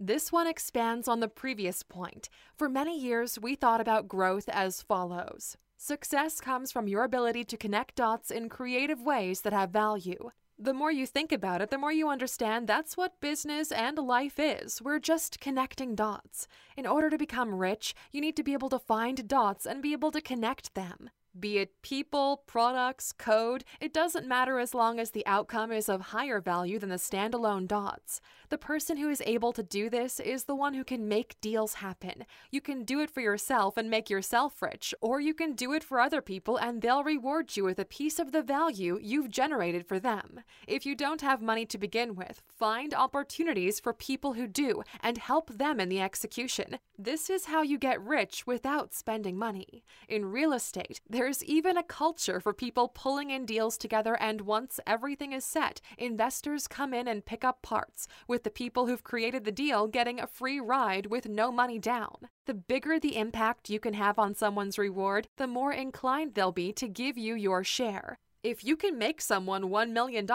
This 0.00 0.32
one 0.32 0.46
expands 0.46 1.06
on 1.06 1.20
the 1.20 1.28
previous 1.28 1.82
point. 1.82 2.30
For 2.56 2.70
many 2.70 2.98
years, 2.98 3.38
we 3.38 3.56
thought 3.56 3.82
about 3.82 4.08
growth 4.08 4.48
as 4.48 4.80
follows 4.80 5.58
Success 5.76 6.40
comes 6.40 6.72
from 6.72 6.88
your 6.88 7.04
ability 7.04 7.44
to 7.44 7.58
connect 7.58 7.96
dots 7.96 8.30
in 8.30 8.48
creative 8.48 9.02
ways 9.02 9.42
that 9.42 9.52
have 9.52 9.68
value. 9.68 10.30
The 10.58 10.72
more 10.72 10.92
you 10.92 11.04
think 11.04 11.32
about 11.32 11.62
it, 11.62 11.70
the 11.70 11.78
more 11.78 11.92
you 11.92 12.08
understand 12.08 12.68
that's 12.68 12.96
what 12.96 13.20
business 13.20 13.72
and 13.72 13.98
life 13.98 14.38
is. 14.38 14.80
We're 14.80 15.00
just 15.00 15.40
connecting 15.40 15.96
dots. 15.96 16.46
In 16.76 16.86
order 16.86 17.10
to 17.10 17.18
become 17.18 17.56
rich, 17.56 17.92
you 18.12 18.20
need 18.20 18.36
to 18.36 18.44
be 18.44 18.52
able 18.52 18.70
to 18.70 18.78
find 18.78 19.26
dots 19.26 19.66
and 19.66 19.82
be 19.82 19.92
able 19.92 20.12
to 20.12 20.20
connect 20.20 20.74
them. 20.74 21.10
Be 21.38 21.58
it 21.58 21.82
people, 21.82 22.42
products, 22.46 23.12
code, 23.12 23.64
it 23.80 23.92
doesn't 23.92 24.28
matter 24.28 24.60
as 24.60 24.72
long 24.72 25.00
as 25.00 25.10
the 25.10 25.26
outcome 25.26 25.72
is 25.72 25.88
of 25.88 26.00
higher 26.00 26.40
value 26.40 26.78
than 26.78 26.90
the 26.90 26.96
standalone 26.96 27.66
dots. 27.66 28.20
The 28.50 28.58
person 28.58 28.98
who 28.98 29.08
is 29.08 29.22
able 29.26 29.52
to 29.54 29.62
do 29.64 29.90
this 29.90 30.20
is 30.20 30.44
the 30.44 30.54
one 30.54 30.74
who 30.74 30.84
can 30.84 31.08
make 31.08 31.40
deals 31.40 31.74
happen. 31.74 32.24
You 32.52 32.60
can 32.60 32.84
do 32.84 33.00
it 33.00 33.10
for 33.10 33.20
yourself 33.20 33.76
and 33.76 33.90
make 33.90 34.08
yourself 34.08 34.62
rich, 34.62 34.94
or 35.00 35.20
you 35.20 35.34
can 35.34 35.54
do 35.54 35.72
it 35.72 35.82
for 35.82 35.98
other 35.98 36.20
people 36.20 36.56
and 36.56 36.80
they'll 36.80 37.02
reward 37.02 37.56
you 37.56 37.64
with 37.64 37.80
a 37.80 37.84
piece 37.84 38.20
of 38.20 38.30
the 38.30 38.42
value 38.42 38.98
you've 39.02 39.30
generated 39.30 39.86
for 39.88 39.98
them. 39.98 40.40
If 40.68 40.86
you 40.86 40.94
don't 40.94 41.22
have 41.22 41.42
money 41.42 41.66
to 41.66 41.78
begin 41.78 42.14
with, 42.14 42.42
find 42.48 42.94
opportunities 42.94 43.80
for 43.80 43.92
people 43.92 44.34
who 44.34 44.46
do 44.46 44.84
and 45.00 45.18
help 45.18 45.50
them 45.50 45.80
in 45.80 45.88
the 45.88 46.00
execution. 46.00 46.78
This 46.96 47.28
is 47.28 47.46
how 47.46 47.62
you 47.62 47.76
get 47.76 48.00
rich 48.00 48.46
without 48.46 48.94
spending 48.94 49.36
money. 49.36 49.84
In 50.08 50.26
real 50.26 50.52
estate, 50.52 51.00
there's 51.24 51.42
even 51.44 51.78
a 51.78 51.82
culture 51.82 52.38
for 52.38 52.52
people 52.52 52.86
pulling 52.86 53.30
in 53.30 53.46
deals 53.46 53.78
together, 53.78 54.14
and 54.20 54.42
once 54.42 54.78
everything 54.86 55.32
is 55.32 55.42
set, 55.42 55.80
investors 55.96 56.68
come 56.68 56.92
in 56.92 57.08
and 57.08 57.24
pick 57.24 57.42
up 57.42 57.62
parts, 57.62 58.06
with 58.28 58.42
the 58.42 58.50
people 58.50 58.86
who've 58.86 59.02
created 59.02 59.44
the 59.44 59.50
deal 59.50 59.86
getting 59.86 60.20
a 60.20 60.26
free 60.26 60.60
ride 60.60 61.06
with 61.06 61.26
no 61.26 61.50
money 61.50 61.78
down. 61.78 62.28
The 62.44 62.52
bigger 62.52 63.00
the 63.00 63.16
impact 63.16 63.70
you 63.70 63.80
can 63.80 63.94
have 63.94 64.18
on 64.18 64.34
someone's 64.34 64.76
reward, 64.76 65.28
the 65.38 65.46
more 65.46 65.72
inclined 65.72 66.34
they'll 66.34 66.52
be 66.52 66.74
to 66.74 66.88
give 66.88 67.16
you 67.16 67.34
your 67.34 67.64
share. 67.64 68.18
If 68.42 68.62
you 68.62 68.76
can 68.76 68.98
make 68.98 69.22
someone 69.22 69.70
$1 69.70 69.92
million, 69.92 70.26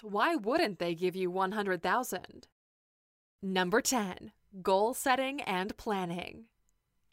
why 0.00 0.34
wouldn't 0.34 0.78
they 0.78 0.94
give 0.94 1.14
you 1.14 1.30
100,000? 1.30 2.46
Number 3.42 3.82
10. 3.82 4.32
Goal 4.62 4.94
setting 4.94 5.42
and 5.42 5.76
planning. 5.76 6.46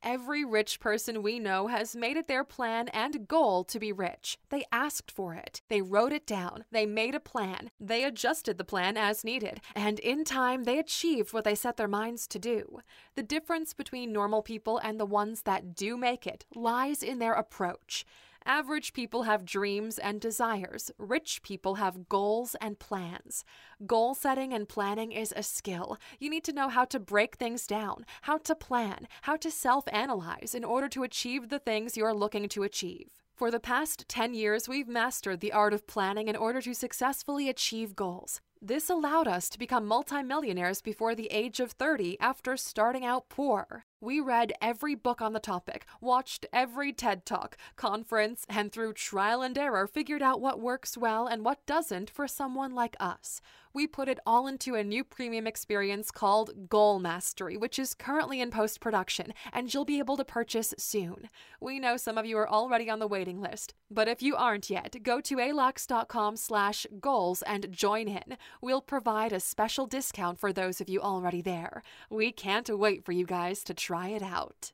Every 0.05 0.45
rich 0.45 0.79
person 0.79 1.24
we 1.24 1.39
know 1.39 1.65
has 1.65 1.95
made 1.95 2.15
it 2.15 2.27
their 2.27 2.43
plan 2.43 2.89
and 2.89 3.27
goal 3.27 3.63
to 3.63 3.79
be 3.79 3.91
rich. 3.91 4.38
They 4.50 4.63
asked 4.71 5.09
for 5.09 5.33
it. 5.33 5.63
They 5.67 5.81
wrote 5.81 6.13
it 6.13 6.27
down. 6.27 6.63
They 6.71 6.85
made 6.85 7.15
a 7.15 7.19
plan. 7.19 7.71
They 7.79 8.03
adjusted 8.03 8.59
the 8.59 8.63
plan 8.63 8.97
as 8.97 9.24
needed. 9.24 9.62
And 9.75 9.97
in 9.97 10.24
time, 10.24 10.65
they 10.65 10.77
achieved 10.77 11.33
what 11.33 11.43
they 11.43 11.55
set 11.55 11.77
their 11.77 11.88
minds 11.88 12.27
to 12.27 12.38
do. 12.38 12.81
The 13.15 13.24
difference 13.24 13.74
between 13.74 14.13
normal 14.13 14.43
people 14.43 14.77
and 14.77 15.00
the 15.00 15.07
ones 15.07 15.41
that 15.41 15.75
do 15.75 15.97
make 15.97 16.27
it 16.27 16.45
lies 16.53 17.01
in 17.01 17.17
their 17.17 17.33
approach. 17.33 18.05
Average 18.47 18.93
people 18.93 19.23
have 19.23 19.43
dreams 19.43 19.97
and 19.97 20.21
desires. 20.21 20.91
Rich 20.99 21.41
people 21.41 21.75
have 21.75 22.07
goals 22.07 22.55
and 22.61 22.77
plans. 22.77 23.43
Goal 23.87 24.13
setting 24.13 24.53
and 24.53 24.69
planning 24.69 25.11
is 25.11 25.33
a 25.35 25.41
skill. 25.41 25.97
You 26.19 26.29
need 26.29 26.43
to 26.43 26.53
know 26.53 26.69
how 26.69 26.85
to 26.85 26.99
break 26.99 27.37
things 27.37 27.65
down, 27.65 28.05
how 28.21 28.37
to 28.37 28.53
plan, 28.53 29.07
how 29.23 29.35
to 29.37 29.49
self 29.49 29.85
analyze 29.91 30.53
in 30.53 30.63
order 30.63 30.87
to 30.89 31.01
achieve 31.01 31.49
the 31.49 31.57
things 31.57 31.97
you're 31.97 32.13
looking 32.13 32.47
to 32.49 32.61
achieve. 32.61 33.09
For 33.33 33.49
the 33.49 33.59
past 33.59 34.07
10 34.07 34.35
years, 34.35 34.69
we've 34.69 34.87
mastered 34.87 35.39
the 35.39 35.51
art 35.51 35.73
of 35.73 35.87
planning 35.87 36.27
in 36.27 36.35
order 36.35 36.61
to 36.61 36.75
successfully 36.75 37.49
achieve 37.49 37.95
goals. 37.95 38.41
This 38.67 38.89
allowed 38.89 39.27
us 39.27 39.48
to 39.50 39.60
become 39.60 39.86
multimillionaires 39.86 40.81
before 40.81 41.13
the 41.13 41.27
age 41.27 41.60
of 41.60 41.74
30 41.74 42.19
after 42.19 42.57
starting 42.57 43.05
out 43.05 43.29
poor. 43.29 43.86
We 44.01 44.19
read 44.19 44.53
every 44.62 44.93
book 44.93 45.22
on 45.22 45.34
the 45.34 45.39
topic, 45.39 45.86
watched 46.01 46.45
every 46.51 46.91
TED 46.91 47.25
Talk, 47.25 47.57
conference, 47.75 48.43
and 48.50 48.72
through 48.72 48.93
trial 48.93 49.41
and 49.41 49.57
error 49.57 49.88
figured 49.88 50.22
out 50.22 50.41
what 50.41 50.60
works 50.60 50.98
well 50.98 51.27
and 51.27 51.45
what 51.45 51.65
doesn't 51.65 52.10
for 52.10 52.27
someone 52.27 52.74
like 52.74 52.95
us. 53.00 53.39
We 53.74 53.88
put 53.88 54.07
it 54.07 54.19
all 54.25 54.48
into 54.48 54.75
a 54.75 54.84
new 54.84 55.03
premium 55.03 55.45
experience 55.48 56.10
called 56.10 56.69
Goal 56.69 57.00
Mastery, 57.00 57.57
which 57.57 57.77
is 57.77 57.93
currently 57.93 58.39
in 58.39 58.51
post 58.51 58.79
production 58.79 59.34
and 59.51 59.74
you'll 59.74 59.86
be 59.86 60.00
able 60.00 60.15
to 60.17 60.24
purchase 60.24 60.74
soon. 60.77 61.27
We 61.60 61.79
know 61.79 61.98
some 61.98 62.17
of 62.17 62.25
you 62.25 62.38
are 62.38 62.50
already 62.50 62.89
on 62.89 63.00
the 63.00 63.07
waiting 63.07 63.41
list, 63.41 63.74
but 63.91 64.07
if 64.07 64.22
you 64.22 64.36
aren't 64.36 64.69
yet, 64.69 64.95
go 65.03 65.19
to 65.19 65.36
alux.com 65.38 66.38
slash 66.38 66.88
goals 67.01 67.41
and 67.41 67.69
join 67.72 68.07
in. 68.07 68.38
We'll 68.62 68.81
provide 68.81 69.33
a 69.33 69.39
special 69.39 69.85
discount 69.85 70.39
for 70.39 70.51
those 70.51 70.81
of 70.81 70.89
you 70.89 71.01
already 71.01 71.41
there. 71.41 71.83
We 72.09 72.31
can't 72.31 72.69
wait 72.69 73.05
for 73.05 73.12
you 73.12 73.25
guys 73.25 73.63
to 73.65 73.74
try 73.74 74.09
it 74.09 74.24
out. 74.24 74.71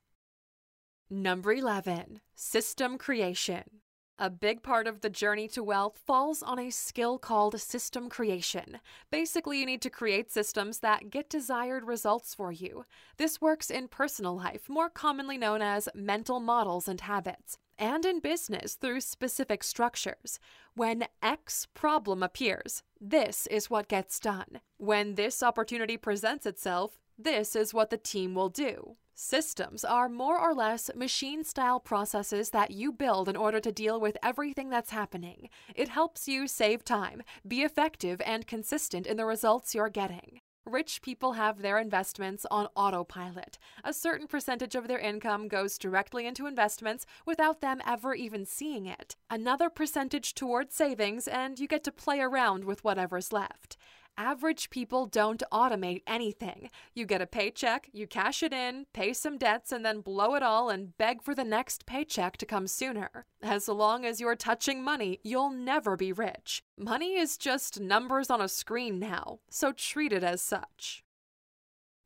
Number 1.09 1.53
11. 1.53 2.21
System 2.35 2.97
Creation. 2.97 3.81
A 4.23 4.29
big 4.29 4.61
part 4.61 4.85
of 4.85 5.01
the 5.01 5.09
journey 5.09 5.47
to 5.47 5.63
wealth 5.63 5.97
falls 6.05 6.43
on 6.43 6.59
a 6.59 6.69
skill 6.69 7.17
called 7.17 7.59
system 7.59 8.07
creation. 8.07 8.79
Basically, 9.09 9.59
you 9.59 9.65
need 9.65 9.81
to 9.81 9.89
create 9.89 10.31
systems 10.31 10.79
that 10.79 11.09
get 11.09 11.27
desired 11.27 11.85
results 11.85 12.35
for 12.35 12.51
you. 12.51 12.85
This 13.17 13.41
works 13.41 13.71
in 13.71 13.87
personal 13.87 14.35
life, 14.35 14.69
more 14.69 14.91
commonly 14.91 15.39
known 15.39 15.63
as 15.63 15.89
mental 15.95 16.39
models 16.39 16.87
and 16.87 17.01
habits, 17.01 17.57
and 17.81 18.05
in 18.05 18.21
business 18.21 18.75
through 18.75 19.01
specific 19.01 19.63
structures. 19.63 20.39
When 20.75 21.07
X 21.21 21.67
problem 21.73 22.23
appears, 22.23 22.83
this 23.01 23.47
is 23.47 23.69
what 23.69 23.89
gets 23.89 24.19
done. 24.21 24.61
When 24.77 25.15
this 25.15 25.43
opportunity 25.43 25.97
presents 25.97 26.45
itself, 26.45 26.99
This 27.23 27.55
is 27.55 27.71
what 27.73 27.91
the 27.91 27.97
team 27.97 28.33
will 28.33 28.49
do. 28.49 28.95
Systems 29.13 29.85
are 29.85 30.09
more 30.09 30.39
or 30.39 30.55
less 30.55 30.89
machine 30.95 31.43
style 31.43 31.79
processes 31.79 32.49
that 32.49 32.71
you 32.71 32.91
build 32.91 33.29
in 33.29 33.35
order 33.35 33.59
to 33.59 33.71
deal 33.71 33.99
with 33.99 34.17
everything 34.23 34.69
that's 34.71 34.89
happening. 34.89 35.49
It 35.75 35.89
helps 35.89 36.27
you 36.27 36.47
save 36.47 36.83
time, 36.83 37.21
be 37.47 37.61
effective, 37.61 38.19
and 38.25 38.47
consistent 38.47 39.05
in 39.05 39.17
the 39.17 39.25
results 39.25 39.75
you're 39.75 39.89
getting. 39.89 40.41
Rich 40.65 41.01
people 41.01 41.33
have 41.33 41.61
their 41.61 41.79
investments 41.79 42.45
on 42.51 42.67
autopilot. 42.75 43.57
A 43.83 43.93
certain 43.93 44.27
percentage 44.27 44.75
of 44.75 44.87
their 44.87 44.99
income 44.99 45.47
goes 45.47 45.79
directly 45.79 46.27
into 46.27 46.45
investments 46.45 47.07
without 47.25 47.61
them 47.61 47.81
ever 47.85 48.13
even 48.13 48.45
seeing 48.45 48.85
it. 48.85 49.15
Another 49.27 49.71
percentage 49.71 50.35
towards 50.35 50.75
savings, 50.75 51.27
and 51.27 51.59
you 51.59 51.67
get 51.67 51.83
to 51.85 51.91
play 51.91 52.19
around 52.19 52.63
with 52.63 52.83
whatever's 52.83 53.33
left. 53.33 53.75
Average 54.17 54.69
people 54.69 55.05
don't 55.05 55.41
automate 55.51 56.03
anything. 56.05 56.69
You 56.93 57.05
get 57.05 57.21
a 57.21 57.27
paycheck, 57.27 57.89
you 57.91 58.07
cash 58.07 58.43
it 58.43 58.53
in, 58.53 58.85
pay 58.93 59.13
some 59.13 59.37
debts, 59.37 59.71
and 59.71 59.85
then 59.85 60.01
blow 60.01 60.35
it 60.35 60.43
all 60.43 60.69
and 60.69 60.95
beg 60.97 61.23
for 61.23 61.33
the 61.33 61.43
next 61.43 61.85
paycheck 61.85 62.37
to 62.37 62.45
come 62.45 62.67
sooner. 62.67 63.25
As 63.41 63.67
long 63.67 64.05
as 64.05 64.19
you're 64.19 64.35
touching 64.35 64.83
money, 64.83 65.19
you'll 65.23 65.49
never 65.49 65.95
be 65.95 66.13
rich. 66.13 66.63
Money 66.77 67.15
is 67.15 67.37
just 67.37 67.79
numbers 67.79 68.29
on 68.29 68.41
a 68.41 68.47
screen 68.47 68.99
now, 68.99 69.39
so 69.49 69.71
treat 69.71 70.13
it 70.13 70.23
as 70.23 70.41
such. 70.41 71.03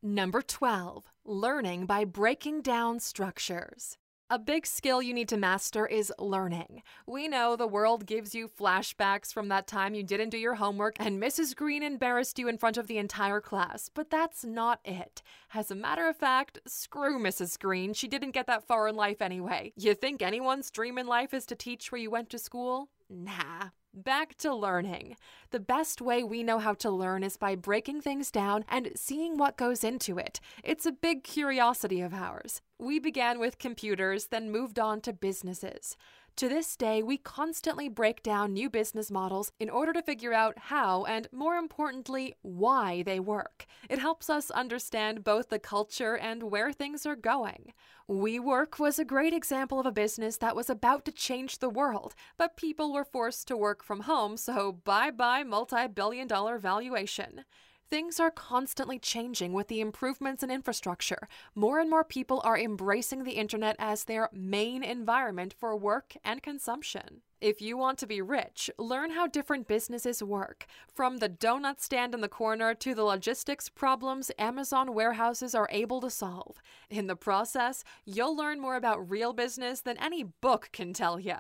Number 0.02 0.42
12. 0.42 1.06
Learning 1.26 1.86
by 1.86 2.06
breaking 2.06 2.62
down 2.62 3.00
structures. 3.00 3.98
A 4.28 4.40
big 4.40 4.66
skill 4.66 5.04
you 5.04 5.14
need 5.14 5.30
to 5.30 5.38
master 5.38 5.86
is 5.86 6.12
learning. 6.18 6.82
We 7.06 7.28
know 7.28 7.56
the 7.56 7.68
world 7.68 8.08
gives 8.08 8.34
you 8.34 8.48
flashbacks 8.48 9.32
from 9.32 9.50
that 9.50 9.68
time 9.68 9.94
you 9.94 10.02
didn't 10.02 10.32
do 10.32 10.40
your 10.40 10.56
homework 10.56 10.96
and 11.00 11.22
Mrs. 11.22 11.56
Green 11.56 11.84
embarrassed 11.84 12.40
you 12.40 12.48
in 12.48 12.58
front 12.58 12.78
of 12.78 12.88
the 12.88 12.98
entire 12.98 13.40
class, 13.40 13.88
but 13.94 14.10
that's 14.10 14.44
not 14.44 14.80
it. 14.84 15.22
As 15.54 15.70
a 15.70 15.76
matter 15.76 16.10
of 16.10 16.18
fact, 16.18 16.58
screw 16.66 17.20
Mrs. 17.20 17.60
Green, 17.60 17.94
she 17.94 18.08
didn't 18.08 18.32
get 18.32 18.48
that 18.48 18.66
far 18.66 18.88
in 18.88 18.96
life 18.96 19.22
anyway. 19.22 19.74
You 19.78 19.94
think 19.94 20.24
anyone's 20.24 20.72
dream 20.72 20.98
in 20.98 21.06
life 21.06 21.32
is 21.32 21.46
to 21.46 21.56
teach 21.56 21.92
where 21.92 22.02
you 22.02 22.10
went 22.10 22.32
to 22.32 22.40
school? 22.40 22.90
Nah, 23.10 23.70
Back 23.98 24.36
to 24.40 24.54
learning. 24.54 25.16
The 25.52 25.60
best 25.62 26.02
way 26.02 26.22
we 26.22 26.44
know 26.44 26.60
how 26.60 26.74
to 26.74 26.92
learn 26.92 27.24
is 27.24 27.38
by 27.38 27.56
breaking 27.56 28.02
things 28.02 28.30
down 28.30 28.66
and 28.68 28.92
seeing 28.98 29.38
what 29.38 29.56
goes 29.56 29.86
into 29.86 30.18
it. 30.18 30.42
It's 30.66 30.86
a 30.86 30.92
big 30.92 31.24
curiosity 31.24 32.02
of 32.02 32.14
ours. 32.14 32.62
We 32.78 33.00
began 33.00 33.40
with 33.40 33.58
computers, 33.58 34.26
then 34.28 34.52
moved 34.52 34.80
on 34.80 35.00
to 35.02 35.14
businesses. 35.14 35.96
To 36.38 36.50
this 36.50 36.76
day, 36.76 37.02
we 37.02 37.18
constantly 37.18 37.88
break 37.88 38.22
down 38.22 38.52
new 38.52 38.70
business 38.70 39.10
models 39.10 39.54
in 39.58 39.70
order 39.70 39.94
to 39.94 40.02
figure 40.02 40.34
out 40.34 40.58
how 40.58 41.06
and, 41.06 41.30
more 41.32 41.56
importantly, 41.56 42.36
why 42.42 43.04
they 43.04 43.22
work. 43.22 43.66
It 43.90 44.00
helps 44.00 44.30
us 44.30 44.52
understand 44.52 45.24
both 45.24 45.48
the 45.48 45.60
culture 45.60 46.18
and 46.18 46.44
where 46.44 46.74
things 46.74 47.06
are 47.06 47.16
going. 47.16 47.72
WeWork 48.10 48.80
was 48.80 49.00
a 49.00 49.06
great 49.06 49.34
example 49.34 49.80
of 49.80 49.86
a 49.86 49.94
business 49.94 50.36
that 50.38 50.58
was 50.58 50.70
about 50.70 51.06
to 51.06 51.14
change 51.14 51.60
the 51.60 51.70
world, 51.70 52.16
but 52.38 52.58
people 52.58 52.92
were 52.92 53.06
forced 53.06 53.48
to 53.48 53.56
work 53.56 53.82
from 53.82 54.02
home, 54.02 54.36
so 54.36 54.74
bye 54.74 55.12
bye 55.12 55.44
multi 55.44 55.88
billion 55.88 56.28
dollar 56.28 56.58
valuation. 56.58 57.46
Things 57.90 58.20
are 58.20 58.32
constantly 58.32 58.98
changing 58.98 59.54
with 59.54 59.68
the 59.68 59.80
improvements 59.80 60.42
in 60.42 60.50
infrastructure. 60.50 61.28
More 61.54 61.80
and 61.80 61.90
more 61.90 62.04
people 62.04 62.42
are 62.44 62.58
embracing 62.58 63.24
the 63.24 63.34
internet 63.34 63.76
as 63.78 64.04
their 64.06 64.30
main 64.34 64.84
environment 64.84 65.54
for 65.58 65.78
work 65.78 66.16
and 66.24 66.42
consumption. 66.42 67.22
If 67.40 67.62
you 67.62 67.78
want 67.78 68.00
to 68.00 68.08
be 68.08 68.22
rich, 68.22 68.72
learn 68.80 69.12
how 69.12 69.28
different 69.28 69.68
businesses 69.68 70.24
work, 70.24 70.66
from 70.92 71.18
the 71.18 71.30
donut 71.30 71.80
stand 71.80 72.16
in 72.16 72.22
the 72.22 72.28
corner 72.28 72.74
to 72.74 72.96
the 72.96 73.04
logistics 73.04 73.70
problems 73.70 74.32
Amazon 74.40 74.96
warehouses 74.96 75.54
are 75.54 75.70
able 75.72 76.02
to 76.02 76.10
solve. 76.10 76.62
In 76.90 77.06
the 77.06 77.16
process, 77.16 77.84
you'll 78.04 78.36
learn 78.36 78.60
more 78.60 78.78
about 78.78 79.12
real 79.12 79.32
business 79.32 79.82
than 79.82 79.98
any 80.00 80.24
book 80.24 80.70
can 80.74 80.92
tell 80.92 81.20
you. 81.20 81.38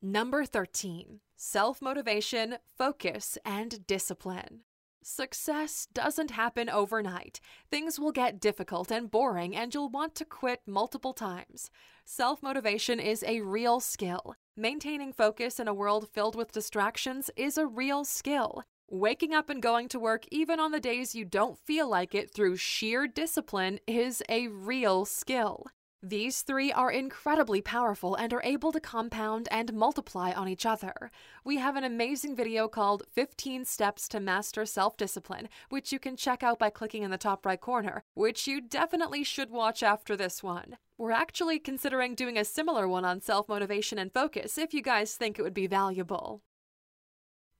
Number 0.00 0.46
13 0.46 1.20
Self 1.36 1.82
motivation, 1.82 2.56
focus, 2.78 3.36
and 3.44 3.86
discipline. 3.86 4.60
Success 5.04 5.88
doesn't 5.92 6.30
happen 6.30 6.68
overnight. 6.68 7.40
Things 7.70 7.98
will 7.98 8.12
get 8.12 8.38
difficult 8.38 8.92
and 8.92 9.10
boring, 9.10 9.56
and 9.56 9.74
you'll 9.74 9.88
want 9.88 10.14
to 10.14 10.24
quit 10.24 10.60
multiple 10.64 11.12
times. 11.12 11.70
Self 12.04 12.40
motivation 12.40 13.00
is 13.00 13.24
a 13.24 13.40
real 13.40 13.80
skill. 13.80 14.36
Maintaining 14.56 15.12
focus 15.12 15.58
in 15.58 15.66
a 15.66 15.74
world 15.74 16.08
filled 16.08 16.36
with 16.36 16.52
distractions 16.52 17.30
is 17.36 17.58
a 17.58 17.66
real 17.66 18.04
skill. 18.04 18.62
Waking 18.88 19.34
up 19.34 19.50
and 19.50 19.60
going 19.60 19.88
to 19.88 19.98
work, 19.98 20.24
even 20.30 20.60
on 20.60 20.70
the 20.70 20.78
days 20.78 21.14
you 21.14 21.24
don't 21.24 21.58
feel 21.58 21.88
like 21.88 22.14
it, 22.14 22.32
through 22.32 22.56
sheer 22.56 23.08
discipline 23.08 23.80
is 23.88 24.22
a 24.28 24.46
real 24.48 25.04
skill. 25.04 25.66
These 26.04 26.42
three 26.42 26.72
are 26.72 26.90
incredibly 26.90 27.62
powerful 27.62 28.16
and 28.16 28.34
are 28.34 28.42
able 28.42 28.72
to 28.72 28.80
compound 28.80 29.46
and 29.52 29.72
multiply 29.72 30.32
on 30.32 30.48
each 30.48 30.66
other. 30.66 31.12
We 31.44 31.58
have 31.58 31.76
an 31.76 31.84
amazing 31.84 32.34
video 32.34 32.66
called 32.66 33.04
15 33.12 33.64
Steps 33.64 34.08
to 34.08 34.18
Master 34.18 34.66
Self 34.66 34.96
Discipline, 34.96 35.48
which 35.68 35.92
you 35.92 36.00
can 36.00 36.16
check 36.16 36.42
out 36.42 36.58
by 36.58 36.70
clicking 36.70 37.04
in 37.04 37.12
the 37.12 37.18
top 37.18 37.46
right 37.46 37.60
corner, 37.60 38.02
which 38.14 38.48
you 38.48 38.60
definitely 38.60 39.22
should 39.22 39.50
watch 39.50 39.84
after 39.84 40.16
this 40.16 40.42
one. 40.42 40.76
We're 40.98 41.12
actually 41.12 41.60
considering 41.60 42.16
doing 42.16 42.36
a 42.36 42.44
similar 42.44 42.88
one 42.88 43.04
on 43.04 43.20
self 43.20 43.48
motivation 43.48 43.96
and 43.96 44.12
focus 44.12 44.58
if 44.58 44.74
you 44.74 44.82
guys 44.82 45.14
think 45.14 45.38
it 45.38 45.42
would 45.42 45.54
be 45.54 45.68
valuable. 45.68 46.42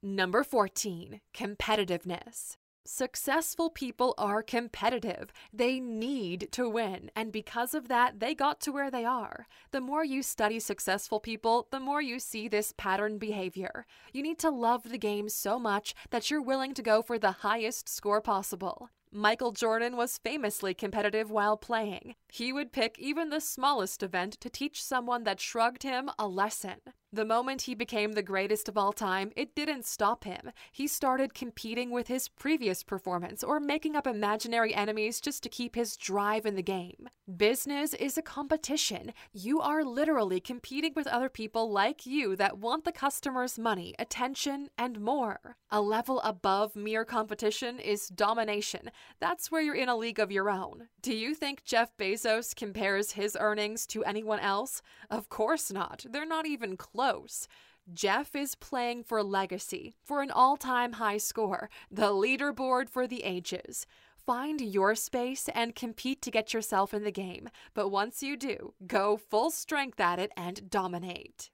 Number 0.01 0.43
14 0.43 1.21
Competitiveness. 1.33 2.57
Successful 2.85 3.69
people 3.69 4.13
are 4.17 4.43
competitive. 4.43 5.31
They 5.53 5.79
need 5.79 6.49
to 6.51 6.67
win. 6.67 7.11
And 7.15 7.31
because 7.31 7.73
of 7.73 7.87
that, 7.87 8.19
they 8.19 8.35
got 8.35 8.59
to 8.61 8.73
where 8.73 8.91
they 8.91 9.05
are. 9.05 9.47
The 9.71 9.79
more 9.79 10.03
you 10.03 10.21
study 10.21 10.59
successful 10.59 11.21
people, 11.21 11.67
the 11.71 11.79
more 11.79 12.01
you 12.01 12.19
see 12.19 12.49
this 12.49 12.73
pattern 12.75 13.17
behavior. 13.19 13.85
You 14.11 14.21
need 14.21 14.37
to 14.39 14.49
love 14.49 14.83
the 14.83 14.97
game 14.97 15.29
so 15.29 15.57
much 15.57 15.95
that 16.09 16.29
you're 16.29 16.41
willing 16.41 16.73
to 16.73 16.81
go 16.81 17.01
for 17.01 17.17
the 17.17 17.31
highest 17.31 17.87
score 17.87 18.19
possible. 18.19 18.89
Michael 19.13 19.53
Jordan 19.53 19.95
was 19.95 20.17
famously 20.17 20.73
competitive 20.73 21.31
while 21.31 21.55
playing. 21.55 22.15
He 22.27 22.51
would 22.51 22.73
pick 22.73 22.99
even 22.99 23.29
the 23.29 23.39
smallest 23.39 24.03
event 24.03 24.41
to 24.41 24.49
teach 24.49 24.83
someone 24.83 25.23
that 25.23 25.39
shrugged 25.39 25.83
him 25.83 26.09
a 26.19 26.27
lesson. 26.27 26.81
The 27.13 27.25
moment 27.25 27.61
he 27.61 27.75
became 27.75 28.13
the 28.13 28.23
greatest 28.23 28.67
of 28.67 28.75
all 28.75 28.91
time, 28.91 29.31
it 29.35 29.53
didn't 29.53 29.85
stop 29.85 30.23
him. 30.23 30.49
He 30.71 30.87
started 30.87 31.35
competing 31.35 31.91
with 31.91 32.07
his 32.07 32.27
previous 32.27 32.81
performance 32.81 33.43
or 33.43 33.59
making 33.59 33.95
up 33.95 34.07
imaginary 34.07 34.73
enemies 34.73 35.21
just 35.21 35.43
to 35.43 35.49
keep 35.49 35.75
his 35.75 35.95
drive 35.95 36.47
in 36.47 36.55
the 36.55 36.63
game. 36.63 37.07
Business 37.37 37.93
is 37.93 38.17
a 38.17 38.23
competition. 38.23 39.13
You 39.31 39.61
are 39.61 39.83
literally 39.83 40.39
competing 40.39 40.93
with 40.95 41.05
other 41.05 41.29
people 41.29 41.71
like 41.71 42.07
you 42.07 42.35
that 42.37 42.57
want 42.57 42.83
the 42.83 42.91
customer's 42.91 43.59
money, 43.59 43.93
attention, 43.99 44.69
and 44.75 44.99
more. 44.99 45.55
A 45.69 45.81
level 45.81 46.19
above 46.21 46.75
mere 46.75 47.05
competition 47.05 47.77
is 47.77 48.07
domination. 48.07 48.89
That's 49.19 49.51
where 49.51 49.61
you're 49.61 49.75
in 49.75 49.87
a 49.87 49.95
league 49.95 50.19
of 50.19 50.31
your 50.31 50.49
own. 50.49 50.87
Do 50.99 51.13
you 51.13 51.35
think 51.35 51.63
Jeff 51.63 51.95
Bezos 51.95 52.55
compares 52.55 53.11
his 53.11 53.37
earnings 53.39 53.85
to 53.87 54.03
anyone 54.03 54.39
else? 54.39 54.81
Of 55.11 55.29
course 55.29 55.71
not. 55.71 56.05
They're 56.09 56.25
not 56.25 56.47
even 56.47 56.75
close 56.75 57.02
close. 57.03 57.47
Jeff 57.93 58.33
is 58.33 58.55
playing 58.55 59.03
for 59.03 59.21
legacy, 59.21 59.93
for 60.01 60.21
an 60.21 60.31
all 60.31 60.55
time 60.55 60.93
high 60.93 61.17
score, 61.17 61.69
the 61.91 62.11
leaderboard 62.11 62.89
for 62.89 63.07
the 63.07 63.23
ages. 63.25 63.85
Find 64.25 64.61
your 64.61 64.95
space 64.95 65.49
and 65.53 65.75
compete 65.75 66.21
to 66.21 66.31
get 66.31 66.53
yourself 66.53 66.93
in 66.93 67.03
the 67.03 67.11
game, 67.11 67.49
but 67.73 67.89
once 67.89 68.23
you 68.23 68.37
do, 68.37 68.73
go 68.87 69.17
full 69.17 69.51
strength 69.51 69.99
at 69.99 70.17
it 70.17 70.31
and 70.37 70.69
dominate. 70.69 71.49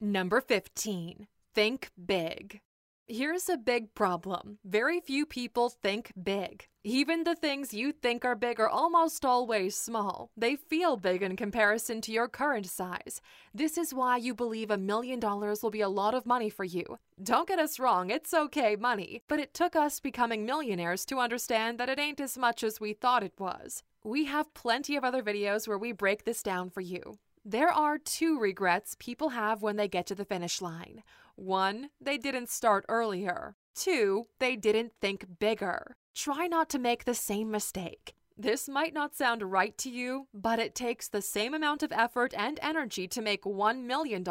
Number 0.00 0.40
15. 0.40 1.26
Think 1.54 1.90
big. 2.06 2.62
Here's 3.10 3.48
a 3.48 3.56
big 3.56 3.94
problem. 3.94 4.58
Very 4.66 5.00
few 5.00 5.24
people 5.24 5.70
think 5.70 6.12
big. 6.22 6.66
Even 6.84 7.24
the 7.24 7.34
things 7.34 7.72
you 7.72 7.90
think 7.90 8.22
are 8.22 8.34
big 8.34 8.60
are 8.60 8.68
almost 8.68 9.24
always 9.24 9.74
small. 9.74 10.28
They 10.36 10.56
feel 10.56 10.98
big 10.98 11.22
in 11.22 11.34
comparison 11.34 12.02
to 12.02 12.12
your 12.12 12.28
current 12.28 12.66
size. 12.66 13.22
This 13.54 13.78
is 13.78 13.94
why 13.94 14.18
you 14.18 14.34
believe 14.34 14.70
a 14.70 14.76
million 14.76 15.20
dollars 15.20 15.62
will 15.62 15.70
be 15.70 15.80
a 15.80 15.88
lot 15.88 16.12
of 16.12 16.26
money 16.26 16.50
for 16.50 16.64
you. 16.64 16.98
Don't 17.22 17.48
get 17.48 17.58
us 17.58 17.78
wrong, 17.78 18.10
it's 18.10 18.34
okay 18.34 18.76
money, 18.76 19.22
but 19.26 19.40
it 19.40 19.54
took 19.54 19.74
us 19.74 20.00
becoming 20.00 20.44
millionaires 20.44 21.06
to 21.06 21.18
understand 21.18 21.80
that 21.80 21.88
it 21.88 21.98
ain't 21.98 22.20
as 22.20 22.36
much 22.36 22.62
as 22.62 22.78
we 22.78 22.92
thought 22.92 23.22
it 23.22 23.32
was. 23.38 23.84
We 24.04 24.26
have 24.26 24.52
plenty 24.52 24.96
of 24.96 25.04
other 25.04 25.22
videos 25.22 25.66
where 25.66 25.78
we 25.78 25.92
break 25.92 26.26
this 26.26 26.42
down 26.42 26.68
for 26.68 26.82
you. 26.82 27.16
There 27.42 27.72
are 27.72 27.96
two 27.96 28.38
regrets 28.38 28.96
people 28.98 29.30
have 29.30 29.62
when 29.62 29.76
they 29.76 29.88
get 29.88 30.06
to 30.08 30.14
the 30.14 30.26
finish 30.26 30.60
line. 30.60 31.02
One, 31.38 31.90
they 32.00 32.18
didn't 32.18 32.48
start 32.48 32.84
earlier. 32.88 33.54
Two, 33.76 34.24
they 34.40 34.56
didn't 34.56 34.90
think 35.00 35.38
bigger. 35.38 35.94
Try 36.12 36.48
not 36.48 36.68
to 36.70 36.80
make 36.80 37.04
the 37.04 37.14
same 37.14 37.48
mistake. 37.48 38.14
This 38.36 38.68
might 38.68 38.92
not 38.92 39.14
sound 39.14 39.44
right 39.44 39.78
to 39.78 39.88
you, 39.88 40.26
but 40.34 40.58
it 40.58 40.74
takes 40.74 41.06
the 41.06 41.22
same 41.22 41.54
amount 41.54 41.84
of 41.84 41.92
effort 41.92 42.34
and 42.36 42.58
energy 42.60 43.06
to 43.06 43.22
make 43.22 43.44
$1 43.44 43.84
million 43.84 44.24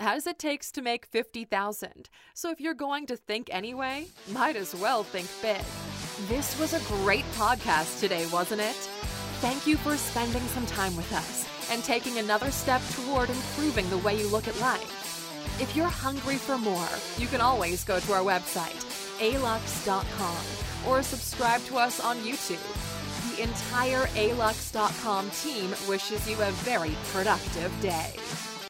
as 0.00 0.26
it 0.26 0.40
takes 0.40 0.72
to 0.72 0.82
make 0.82 1.06
50,000. 1.06 2.10
So 2.34 2.50
if 2.50 2.60
you're 2.60 2.74
going 2.74 3.06
to 3.06 3.16
think 3.16 3.48
anyway, 3.52 4.08
might 4.32 4.56
as 4.56 4.74
well 4.74 5.04
think 5.04 5.28
big. 5.40 5.64
This 6.28 6.58
was 6.58 6.74
a 6.74 6.86
great 7.02 7.24
podcast 7.34 8.00
today, 8.00 8.26
wasn't 8.32 8.62
it? 8.62 8.74
Thank 9.40 9.64
you 9.64 9.76
for 9.76 9.96
spending 9.96 10.42
some 10.48 10.66
time 10.66 10.96
with 10.96 11.12
us 11.12 11.48
and 11.70 11.84
taking 11.84 12.18
another 12.18 12.50
step 12.50 12.82
toward 12.90 13.30
improving 13.30 13.88
the 13.90 13.98
way 13.98 14.18
you 14.18 14.26
look 14.26 14.48
at 14.48 14.60
life. 14.60 15.07
If 15.60 15.74
you're 15.74 15.86
hungry 15.88 16.36
for 16.36 16.56
more, 16.56 16.88
you 17.16 17.26
can 17.26 17.40
always 17.40 17.82
go 17.82 17.98
to 17.98 18.12
our 18.12 18.22
website, 18.22 18.78
alux.com, 19.18 20.88
or 20.88 21.02
subscribe 21.02 21.64
to 21.64 21.78
us 21.78 21.98
on 21.98 22.16
YouTube. 22.18 22.62
The 23.36 23.42
entire 23.42 24.06
alux.com 24.14 25.30
team 25.30 25.70
wishes 25.88 26.30
you 26.30 26.40
a 26.40 26.52
very 26.62 26.94
productive 27.12 27.72
day. 27.82 28.14